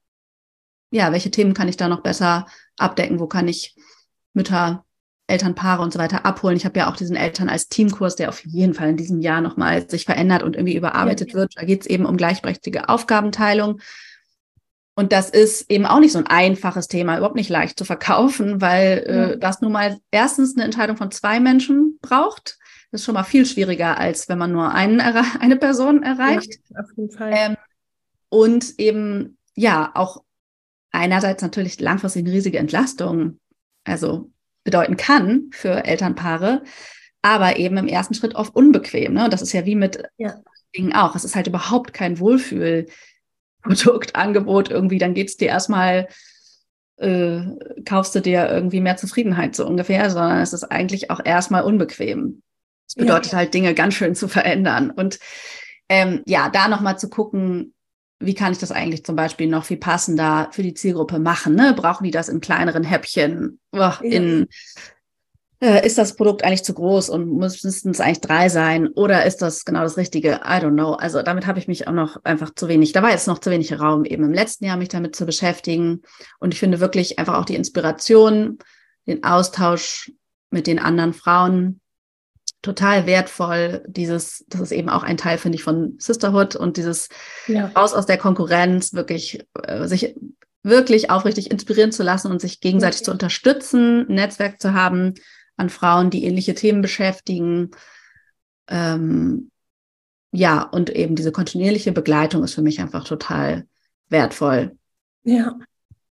[0.91, 2.47] ja, welche Themen kann ich da noch besser
[2.77, 3.77] abdecken, wo kann ich
[4.33, 4.85] Mütter
[5.27, 6.57] Elternpaare und so weiter abholen.
[6.57, 9.41] Ich habe ja auch diesen Eltern als Teamkurs, der auf jeden Fall in diesem Jahr
[9.41, 11.35] nochmal sich verändert und irgendwie überarbeitet ja.
[11.35, 11.53] wird.
[11.57, 13.81] Da geht es eben um gleichberechtigte Aufgabenteilung.
[14.95, 18.61] Und das ist eben auch nicht so ein einfaches Thema, überhaupt nicht leicht zu verkaufen,
[18.61, 22.59] weil äh, das nun mal erstens eine Entscheidung von zwei Menschen braucht.
[22.91, 25.01] Das ist schon mal viel schwieriger, als wenn man nur einen,
[25.41, 26.61] eine Person erreicht.
[26.69, 27.33] Ja, auf jeden Fall.
[27.35, 27.57] Ähm,
[28.29, 30.23] und eben ja auch
[30.91, 33.41] einerseits natürlich langfristig eine riesige Entlastung,
[33.85, 34.31] also
[34.65, 36.63] bedeuten kann für Elternpaare,
[37.23, 39.15] aber eben im ersten Schritt oft unbequem.
[39.15, 39.25] Ne?
[39.25, 40.41] Und das ist ja wie mit ja.
[40.77, 41.15] Dingen auch.
[41.17, 42.93] Es ist halt überhaupt kein Wohlfühlprodukt,
[44.15, 44.99] Angebot irgendwie.
[44.99, 46.09] Dann geht es dir erstmal,
[46.97, 47.41] äh,
[47.85, 52.43] kaufst du dir irgendwie mehr Zufriedenheit so ungefähr, sondern es ist eigentlich auch erstmal unbequem.
[52.87, 53.39] Es bedeutet ja.
[53.39, 54.91] halt, Dinge ganz schön zu verändern.
[54.91, 55.19] Und
[55.89, 57.75] ähm, ja, da nochmal zu gucken,
[58.19, 61.55] wie kann ich das eigentlich zum Beispiel noch viel passender für die Zielgruppe machen?
[61.55, 61.75] Ne?
[61.77, 63.59] Brauchen die das in kleineren Häppchen?
[63.73, 63.93] Oh.
[64.03, 64.49] In
[65.63, 68.89] äh, ist das Produkt eigentlich zu groß und müssten es eigentlich drei sein?
[68.89, 70.41] Oder ist das genau das Richtige?
[70.45, 70.95] I don't know.
[70.95, 72.93] Also damit habe ich mich auch noch einfach zu wenig.
[72.93, 76.03] Da war jetzt noch zu wenig Raum, eben im letzten Jahr mich damit zu beschäftigen.
[76.41, 78.59] Und ich finde wirklich einfach auch die Inspiration,
[79.07, 80.11] den Austausch
[80.51, 81.81] mit den anderen Frauen
[82.61, 83.85] total wertvoll.
[83.87, 87.09] Dieses, das ist eben auch ein Teil, finde ich, von Sisterhood und dieses
[87.47, 87.67] ja.
[87.69, 90.17] raus aus der Konkurrenz, wirklich äh, sich
[90.65, 93.05] wirklich aufrichtig inspirieren zu lassen und sich gegenseitig okay.
[93.05, 95.15] zu unterstützen, ein Netzwerk zu haben
[95.57, 97.71] an Frauen, die ähnliche Themen beschäftigen.
[98.69, 99.51] Ähm,
[100.33, 103.67] ja, und eben diese kontinuierliche Begleitung ist für mich einfach total
[104.09, 104.77] wertvoll.
[105.25, 105.59] Ja,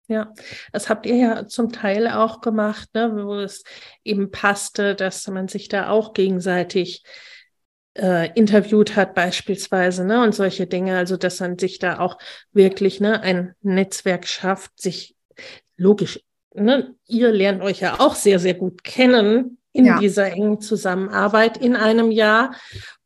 [0.08, 0.34] ja,
[0.74, 3.64] das habt ihr ja zum Teil auch gemacht, ne, wo es
[4.04, 7.04] eben passte, dass man sich da auch gegenseitig
[7.98, 10.98] äh, interviewt hat beispielsweise, ne, und solche Dinge.
[10.98, 12.18] Also dass man sich da auch
[12.52, 15.16] wirklich ne, ein Netzwerk schafft, sich
[15.78, 16.20] logisch,
[16.54, 20.00] ne, ihr lernt euch ja auch sehr, sehr gut kennen in ja.
[20.00, 22.56] dieser engen Zusammenarbeit in einem Jahr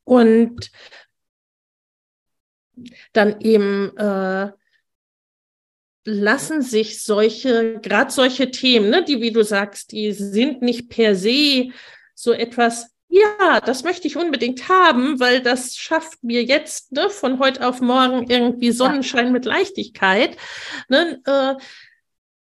[0.03, 0.71] und
[3.13, 4.51] dann eben äh,
[6.05, 11.15] lassen sich solche, gerade solche Themen, ne, die, wie du sagst, die sind nicht per
[11.15, 11.69] se
[12.13, 17.39] so etwas, ja, das möchte ich unbedingt haben, weil das schafft mir jetzt ne, von
[17.39, 20.37] heute auf morgen irgendwie Sonnenschein mit Leichtigkeit.
[20.89, 21.55] Ne, äh,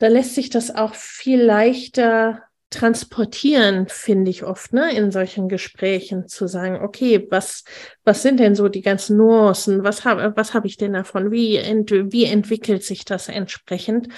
[0.00, 6.26] da lässt sich das auch viel leichter transportieren, finde ich oft, ne, in solchen Gesprächen
[6.26, 7.64] zu sagen, okay, was,
[8.04, 9.84] was sind denn so die ganzen Nuancen?
[9.84, 11.30] Was habe, was habe ich denn davon?
[11.30, 14.08] Wie, ent, wie entwickelt sich das entsprechend?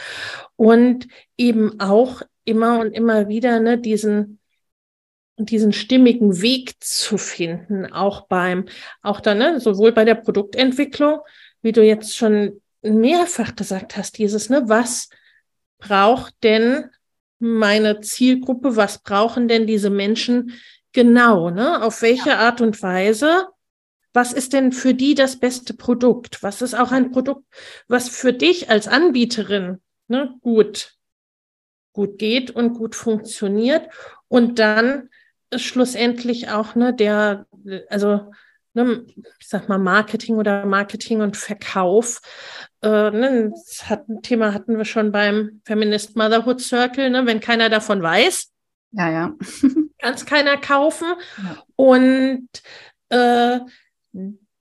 [0.54, 4.38] Und eben auch immer und immer wieder, ne, diesen,
[5.36, 8.66] diesen stimmigen Weg zu finden, auch beim,
[9.02, 11.20] auch dann, ne, sowohl bei der Produktentwicklung,
[11.62, 15.08] wie du jetzt schon mehrfach gesagt hast, dieses, ne, was
[15.82, 16.86] braucht denn
[17.38, 20.52] meine Zielgruppe, was brauchen denn diese Menschen
[20.92, 21.82] genau, ne?
[21.82, 22.38] Auf welche ja.
[22.38, 23.48] Art und Weise?
[24.12, 26.42] Was ist denn für die das beste Produkt?
[26.42, 27.44] Was ist auch ein Produkt,
[27.88, 30.94] was für dich als Anbieterin ne, gut,
[31.92, 33.88] gut geht und gut funktioniert?
[34.28, 35.08] Und dann
[35.56, 37.46] schlussendlich auch ne, der,
[37.88, 38.30] also
[38.74, 39.04] ne,
[39.38, 42.20] ich sag mal Marketing oder Marketing und Verkauf
[42.82, 47.40] äh, ne, das hat, ein Thema hatten wir schon beim Feminist Motherhood Circle, ne, wenn
[47.40, 48.50] keiner davon weiß.
[48.92, 49.34] Ja, ja.
[49.98, 51.14] kann es keiner kaufen.
[51.38, 51.62] Ja.
[51.76, 52.48] Und
[53.08, 53.60] äh,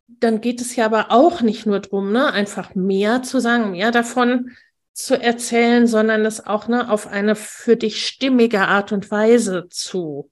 [0.08, 3.92] dann geht es ja aber auch nicht nur darum, ne, einfach mehr zu sagen, mehr
[3.92, 4.52] davon
[4.94, 10.30] zu erzählen, sondern es auch ne, auf eine für dich stimmige Art und Weise zu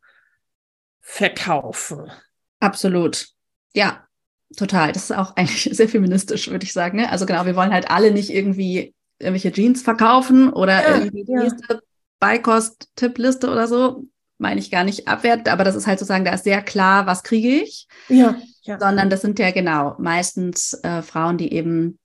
[0.99, 2.11] verkaufen.
[2.59, 3.29] Absolut.
[3.73, 4.09] Ja,
[4.55, 4.91] Total.
[4.91, 6.97] Das ist auch eigentlich sehr feministisch, würde ich sagen.
[6.97, 7.11] Ne?
[7.11, 11.33] Also genau, wir wollen halt alle nicht irgendwie irgendwelche Jeans verkaufen oder ja, irgendwie die
[11.33, 11.81] nächste
[12.19, 14.05] Beikost-Tippliste oder so.
[14.37, 17.23] Meine ich gar nicht abwertend, aber das ist halt sozusagen, da ist sehr klar, was
[17.23, 17.87] kriege ich.
[18.07, 18.37] Ja.
[18.63, 18.79] ja.
[18.79, 21.98] Sondern das sind ja genau meistens äh, Frauen, die eben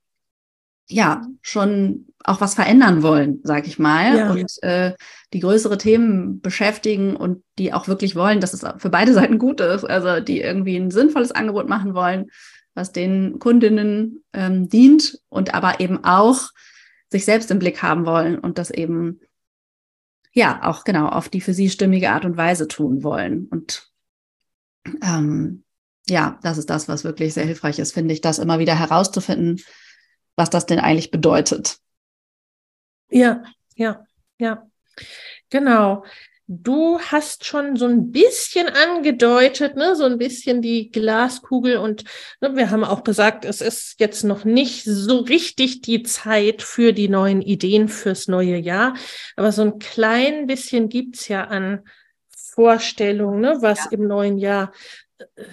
[0.89, 4.31] ja schon auch was verändern wollen, sag ich mal, ja.
[4.31, 4.95] und äh,
[5.33, 9.61] die größere Themen beschäftigen und die auch wirklich wollen, dass es für beide Seiten gut
[9.61, 12.31] ist, also die irgendwie ein sinnvolles Angebot machen wollen,
[12.75, 16.51] was den Kundinnen ähm, dient und aber eben auch
[17.11, 19.21] sich selbst im Blick haben wollen und das eben
[20.33, 23.91] ja auch genau auf die für sie stimmige Art und Weise tun wollen und
[25.03, 25.63] ähm,
[26.09, 29.61] ja, das ist das, was wirklich sehr hilfreich ist, finde ich, das immer wieder herauszufinden,
[30.37, 31.79] was das denn eigentlich bedeutet.
[33.11, 33.45] Ja,
[33.77, 34.05] ja,
[34.39, 34.67] ja.
[35.51, 36.05] Genau.
[36.47, 42.05] Du hast schon so ein bisschen angedeutet, ne, so ein bisschen die Glaskugel und
[42.43, 46.93] ne, wir haben auch gesagt, es ist jetzt noch nicht so richtig die Zeit für
[46.93, 48.95] die neuen Ideen fürs neue Jahr,
[49.37, 51.83] aber so ein klein bisschen gibt's ja an
[52.29, 53.93] Vorstellungen, ne, was ja.
[53.93, 54.71] im neuen Jahr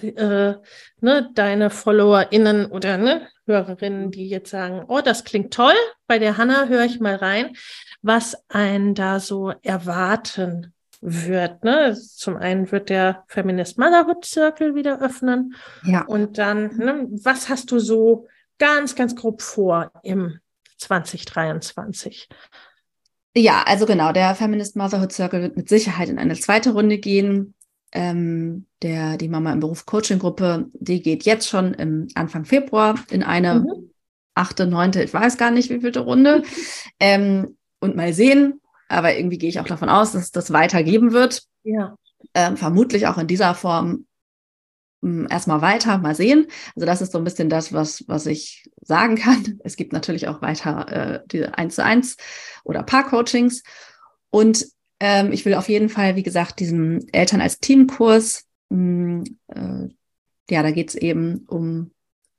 [0.02, 0.54] äh,
[1.00, 5.74] ne, deine FollowerInnen oder ne, Hörerinnen, die jetzt sagen, oh, das klingt toll,
[6.06, 7.56] bei der Hanna höre ich mal rein,
[8.02, 11.64] was einen da so erwarten wird.
[11.64, 11.94] Ne?
[11.94, 15.54] Zum einen wird der Feminist Motherhood Circle wieder öffnen.
[15.84, 16.04] Ja.
[16.04, 20.38] Und dann, ne, was hast du so ganz, ganz grob vor im
[20.78, 22.28] 2023?
[23.34, 27.54] Ja, also genau, der Feminist Motherhood Circle wird mit Sicherheit in eine zweite Runde gehen.
[27.92, 32.98] Ähm, der, die Mama im Beruf Coaching Gruppe, die geht jetzt schon im Anfang Februar
[33.10, 33.90] in eine mhm.
[34.34, 36.42] achte, neunte, ich weiß gar nicht, wie vielte Runde.
[36.98, 38.60] Ähm, und mal sehen.
[38.88, 41.42] Aber irgendwie gehe ich auch davon aus, dass es das weitergeben wird.
[41.64, 41.96] Ja.
[42.34, 44.06] Ähm, vermutlich auch in dieser Form
[45.02, 46.46] hm, erstmal weiter, mal sehen.
[46.76, 49.58] Also das ist so ein bisschen das, was, was ich sagen kann.
[49.64, 52.16] Es gibt natürlich auch weiter äh, diese 1 zu 1
[52.64, 53.62] oder Paar-Coachings.
[54.30, 54.66] Und
[55.02, 59.88] ähm, ich will auf jeden Fall, wie gesagt, diesen Eltern als Teamkurs, mh, hm, äh,
[60.48, 61.90] ja, da geht es eben um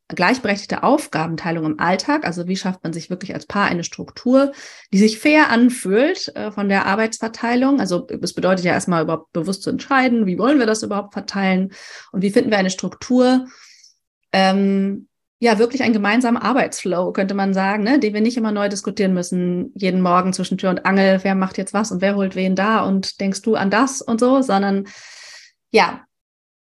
[0.08, 2.26] gleichberechtigte Aufgabenteilung im Alltag.
[2.26, 4.54] Also wie schafft man sich wirklich als Paar eine Struktur,
[4.94, 7.82] die sich fair anfühlt äh, von der Arbeitsverteilung.
[7.82, 11.74] Also es bedeutet ja erstmal überhaupt bewusst zu entscheiden, wie wollen wir das überhaupt verteilen
[12.14, 13.46] und wie finden wir eine Struktur,
[14.32, 15.10] ähm,
[15.44, 19.14] ja, wirklich einen gemeinsamen Arbeitsflow, könnte man sagen, ne, den wir nicht immer neu diskutieren
[19.14, 22.56] müssen, jeden Morgen zwischen Tür und Angel, wer macht jetzt was und wer holt wen
[22.56, 24.88] da und denkst du an das und so, sondern
[25.70, 26.06] ja,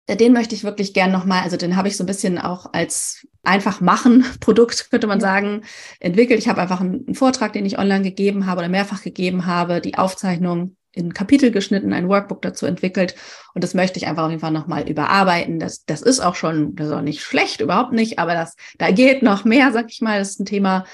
[0.08, 3.26] den möchte ich wirklich gern nochmal, also den habe ich so ein bisschen auch als
[3.42, 5.62] einfach machen Produkt, könnte man sagen,
[5.98, 6.38] entwickelt.
[6.38, 9.80] Ich habe einfach einen, einen, Vortrag, den ich online gegeben habe oder mehrfach gegeben habe,
[9.80, 13.14] die Aufzeichnung in Kapitel geschnitten, ein Workbook dazu entwickelt.
[13.54, 15.60] Und das möchte ich einfach auf jeden Fall nochmal überarbeiten.
[15.60, 18.90] Das, das ist auch schon, das ist auch nicht schlecht, überhaupt nicht, aber das, da
[18.90, 20.18] geht noch mehr, sag ich mal.
[20.18, 20.84] Das ist ein Thema,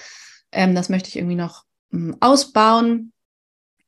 [0.52, 3.12] ähm, das möchte ich irgendwie noch ähm, ausbauen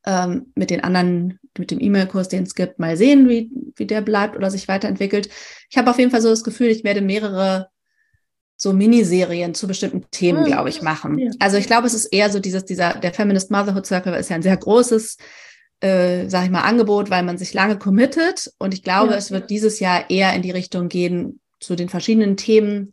[0.06, 4.00] ähm, mit den anderen, mit dem E-Mail-Kurs, den es gibt, mal sehen, wie, wie der
[4.00, 5.28] bleibt oder sich weiterentwickelt.
[5.68, 7.68] Ich habe auf jeden Fall so das Gefühl, ich werde mehrere
[8.56, 10.46] so Miniserien zu bestimmten Themen, mhm.
[10.46, 11.34] glaube ich, machen.
[11.40, 14.36] Also ich glaube, es ist eher so dieses, dieser, der Feminist Motherhood Circle ist ja
[14.36, 15.18] ein sehr großes,
[15.80, 18.52] äh, sage ich mal, Angebot, weil man sich lange committet.
[18.58, 19.18] Und ich glaube, ja.
[19.18, 22.92] es wird dieses Jahr eher in die Richtung gehen zu den verschiedenen Themen,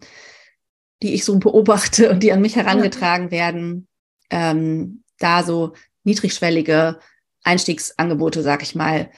[1.02, 3.32] die ich so beobachte und die an mich herangetragen ja.
[3.32, 3.88] werden.
[4.30, 5.74] Ähm, da so
[6.04, 7.00] niedrigschwellige
[7.44, 9.12] Einstiegsangebote, sag ich mal,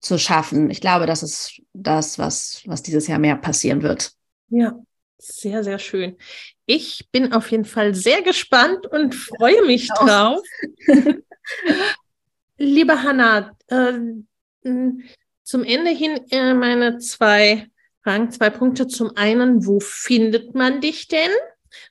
[0.00, 0.70] zu schaffen.
[0.70, 4.12] Ich glaube, das ist das, was, was dieses Jahr mehr passieren wird.
[4.48, 4.78] Ja,
[5.18, 6.16] sehr, sehr schön.
[6.66, 10.40] Ich bin auf jeden Fall sehr gespannt und freue mich drauf.
[12.58, 13.92] Liebe Hanna, äh,
[15.42, 17.68] zum Ende hin äh, meine zwei
[18.02, 18.86] Fragen, zwei Punkte.
[18.86, 21.30] Zum einen, wo findet man dich denn?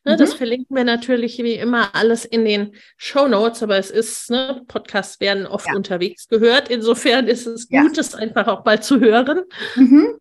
[0.04, 0.18] Ne, mhm.
[0.18, 4.64] Das verlinken wir natürlich wie immer alles in den Show Notes, aber es ist, ne,
[4.68, 5.76] Podcasts werden oft ja.
[5.76, 6.70] unterwegs gehört.
[6.70, 7.82] Insofern ist es ja.
[7.84, 9.42] gut, es einfach auch mal zu hören.
[9.76, 10.20] Mhm.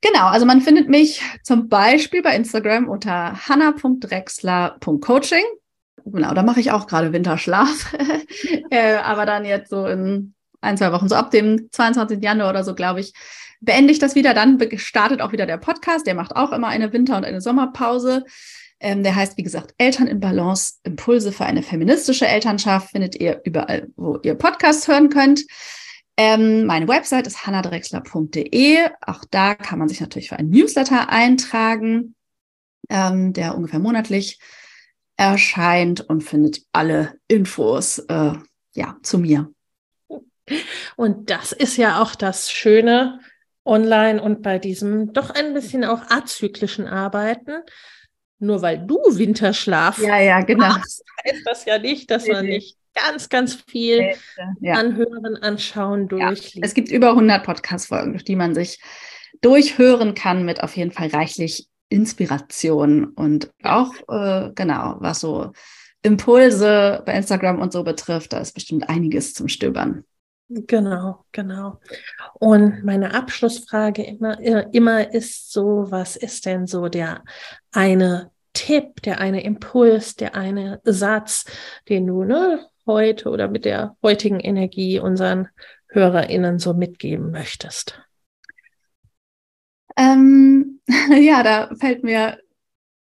[0.00, 5.44] Genau, also man findet mich zum Beispiel bei Instagram unter hanna.drexler.coaching.
[6.08, 7.94] Genau, da mache ich auch gerade Winterschlaf.
[8.70, 12.22] äh, aber dann jetzt so in ein, zwei Wochen, so ab dem 22.
[12.22, 13.12] Januar oder so, glaube ich,
[13.60, 14.32] beende ich das wieder.
[14.32, 16.06] Dann startet auch wieder der Podcast.
[16.06, 18.24] Der macht auch immer eine Winter- und eine Sommerpause.
[18.78, 23.40] Ähm, der heißt, wie gesagt, Eltern in Balance, Impulse für eine feministische Elternschaft, findet ihr
[23.44, 25.44] überall, wo ihr Podcasts hören könnt.
[26.16, 28.78] Ähm, meine Website ist hannadrexler.de.
[29.00, 32.14] Auch da kann man sich natürlich für einen Newsletter eintragen,
[32.90, 34.38] ähm, der ungefähr monatlich
[35.16, 38.32] erscheint und findet alle Infos äh,
[38.74, 39.50] ja, zu mir.
[40.96, 43.20] Und das ist ja auch das Schöne
[43.64, 47.62] online und bei diesem doch ein bisschen auch azyklischen Arbeiten,
[48.38, 50.68] nur weil du Winterschlaf ja, ja, genau.
[50.68, 54.14] machst, heißt das ja nicht, dass man nicht ganz, ganz viel
[54.60, 54.74] ja.
[54.74, 56.60] anhören, anschauen, durchlesen.
[56.60, 56.66] Ja.
[56.66, 58.80] Es gibt über 100 Podcast-Folgen, durch die man sich
[59.42, 65.52] durchhören kann mit auf jeden Fall reichlich Inspiration und auch, äh, genau, was so
[66.02, 70.04] Impulse bei Instagram und so betrifft, da ist bestimmt einiges zum Stöbern.
[70.48, 71.80] Genau, genau.
[72.34, 77.24] Und meine Abschlussfrage immer, äh, immer ist so, was ist denn so der
[77.72, 81.46] eine Tipp, der eine Impuls, der eine Satz,
[81.88, 85.48] den du ne, heute oder mit der heutigen Energie unseren
[85.88, 88.00] HörerInnen so mitgeben möchtest?
[89.96, 90.75] Ähm,
[91.20, 92.38] ja, da fällt mir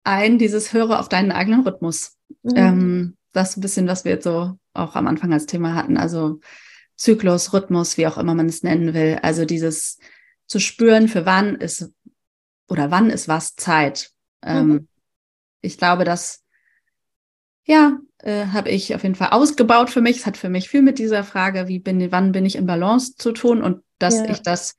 [0.03, 2.17] ein, dieses Höre auf deinen eigenen Rhythmus.
[2.43, 2.53] Mhm.
[2.55, 5.97] Ähm, das ist ein bisschen, was wir jetzt so auch am Anfang als Thema hatten.
[5.97, 6.39] Also
[6.95, 9.19] Zyklus, Rhythmus, wie auch immer man es nennen will.
[9.21, 9.97] Also dieses
[10.47, 11.91] zu spüren, für wann ist
[12.67, 14.11] oder wann ist was Zeit.
[14.43, 14.87] Ähm, mhm.
[15.61, 16.43] ich glaube, das
[17.65, 20.17] ja, äh, habe ich auf jeden Fall ausgebaut für mich.
[20.17, 23.15] Es hat für mich viel mit dieser Frage, wie bin, wann bin ich in Balance
[23.15, 24.29] zu tun und dass ja.
[24.31, 24.75] ich das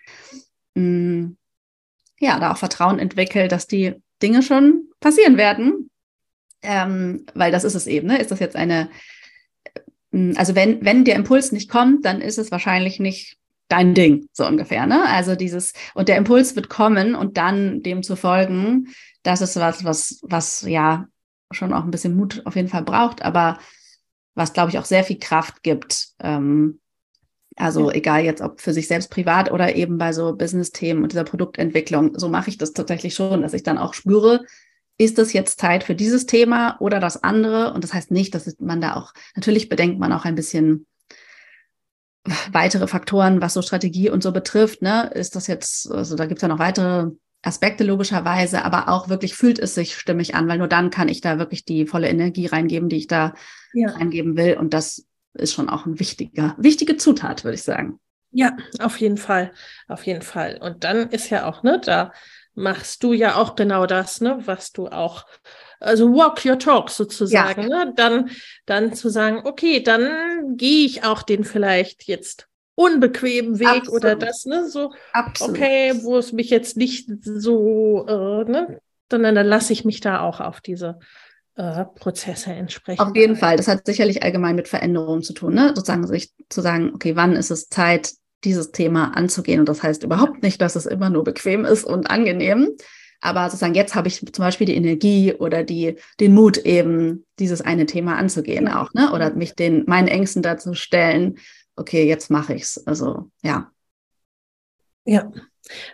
[0.75, 1.37] mh, mm,
[2.23, 5.91] ja da auch Vertrauen entwickle, dass die Dinge schon passieren werden.
[6.63, 8.19] Ähm, weil das ist es eben, ne?
[8.19, 8.89] Ist das jetzt eine
[10.13, 13.37] hm, also wenn, wenn der Impuls nicht kommt, dann ist es wahrscheinlich nicht
[13.69, 14.87] dein Ding, so ungefähr.
[14.87, 15.05] Ne?
[15.09, 18.89] Also dieses, und der Impuls wird kommen und dann dem zu folgen,
[19.23, 21.07] das ist was, was, was ja
[21.51, 23.59] schon auch ein bisschen Mut auf jeden Fall braucht, aber
[24.35, 26.09] was, glaube ich, auch sehr viel Kraft gibt.
[26.21, 26.81] Ähm,
[27.57, 27.97] also ja.
[27.97, 32.19] egal jetzt, ob für sich selbst privat oder eben bei so Business-Themen und dieser Produktentwicklung,
[32.19, 34.45] so mache ich das tatsächlich schon, dass ich dann auch spüre,
[34.99, 37.73] ist es jetzt Zeit für dieses Thema oder das andere?
[37.73, 40.87] Und das heißt nicht, dass man da auch, natürlich bedenkt man auch ein bisschen
[42.53, 44.83] weitere Faktoren, was so Strategie und so betrifft.
[44.83, 45.11] Ne?
[45.15, 47.11] Ist das jetzt, also da gibt es ja noch weitere
[47.43, 51.21] Aspekte logischerweise, aber auch wirklich fühlt es sich stimmig an, weil nur dann kann ich
[51.21, 53.35] da wirklich die volle Energie reingeben, die ich da
[53.73, 53.91] ja.
[53.91, 54.57] reingeben will.
[54.57, 55.05] Und das
[55.35, 57.99] ist schon auch ein wichtiger, wichtige Zutat, würde ich sagen.
[58.31, 59.53] Ja, auf jeden Fall,
[59.89, 60.59] auf jeden Fall.
[60.61, 62.13] Und dann ist ja auch, ne, da
[62.55, 65.27] machst du ja auch genau das, ne, was du auch,
[65.81, 67.85] also walk your talk sozusagen, ja.
[67.85, 68.31] ne, dann,
[68.67, 74.05] dann zu sagen, okay, dann gehe ich auch den vielleicht jetzt unbequemen Weg Absolut.
[74.05, 75.57] oder das, ne, so, Absolut.
[75.57, 78.81] okay, wo es mich jetzt nicht so, äh, ne,
[79.11, 80.99] sondern dann lasse ich mich da auch auf diese
[81.57, 83.01] äh, Prozesse entsprechen.
[83.01, 83.57] Auf jeden Fall.
[83.57, 85.69] Das hat sicherlich allgemein mit Veränderungen zu tun, ne?
[85.75, 88.13] sozusagen sich zu sagen, okay, wann ist es Zeit,
[88.45, 89.61] dieses Thema anzugehen?
[89.61, 92.71] Und das heißt überhaupt nicht, dass es immer nur bequem ist und angenehm.
[93.21, 97.61] Aber sozusagen jetzt habe ich zum Beispiel die Energie oder die, den Mut eben, dieses
[97.61, 99.13] eine Thema anzugehen auch, ne?
[99.13, 101.39] Oder mich den, meinen Ängsten dazu stellen,
[101.77, 102.79] okay, jetzt mache ich's.
[102.85, 103.71] Also, ja.
[105.05, 105.31] Ja.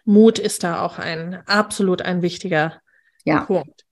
[0.06, 2.80] Mut ist da auch ein absolut ein wichtiger
[3.24, 3.44] ja.
[3.44, 3.84] Punkt.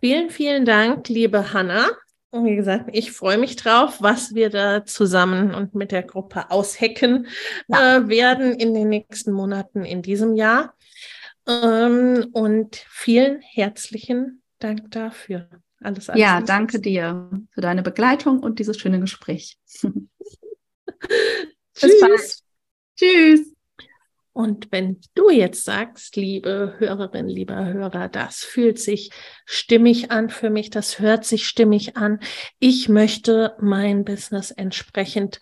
[0.00, 1.88] Vielen, vielen Dank, liebe Hanna.
[2.30, 6.50] Und wie gesagt, ich freue mich drauf, was wir da zusammen und mit der Gruppe
[6.50, 7.26] aushecken
[7.68, 7.96] ja.
[7.96, 10.74] äh, werden in den nächsten Monaten in diesem Jahr.
[11.46, 15.48] Ähm, und vielen herzlichen Dank dafür.
[15.80, 19.56] Alles, alles ja, danke dir für deine Begleitung und dieses schöne Gespräch.
[21.74, 22.42] Tschüss.
[22.96, 23.57] Tschüss.
[24.38, 29.10] Und wenn du jetzt sagst, liebe Hörerin, lieber Hörer, das fühlt sich
[29.44, 32.20] stimmig an für mich, das hört sich stimmig an.
[32.60, 35.40] Ich möchte mein Business entsprechend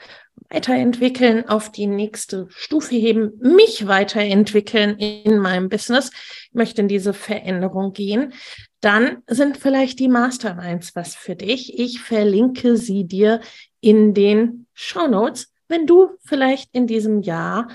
[0.49, 6.11] weiterentwickeln, auf die nächste Stufe heben, mich weiterentwickeln in meinem Business,
[6.49, 8.33] ich möchte in diese Veränderung gehen,
[8.81, 11.79] dann sind vielleicht die Masterminds was für dich.
[11.79, 13.43] Ich verlinke sie dir
[13.83, 17.69] in den Show Notes wenn du vielleicht in diesem Jahr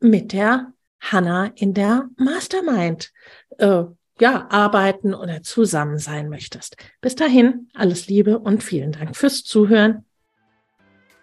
[0.00, 3.12] mit der Hanna in der Mastermind
[3.58, 3.84] äh,
[4.20, 6.76] ja, arbeiten oder zusammen sein möchtest.
[7.00, 10.04] Bis dahin, alles Liebe und vielen Dank fürs Zuhören.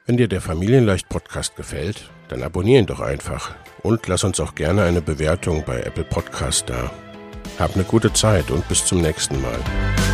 [0.06, 4.56] Wenn dir der Familienleicht Podcast gefällt, dann abonniere ihn doch einfach und lass uns auch
[4.56, 6.92] gerne eine Bewertung bei Apple Podcast da.
[7.60, 10.05] Hab eine gute Zeit und bis zum nächsten Mal.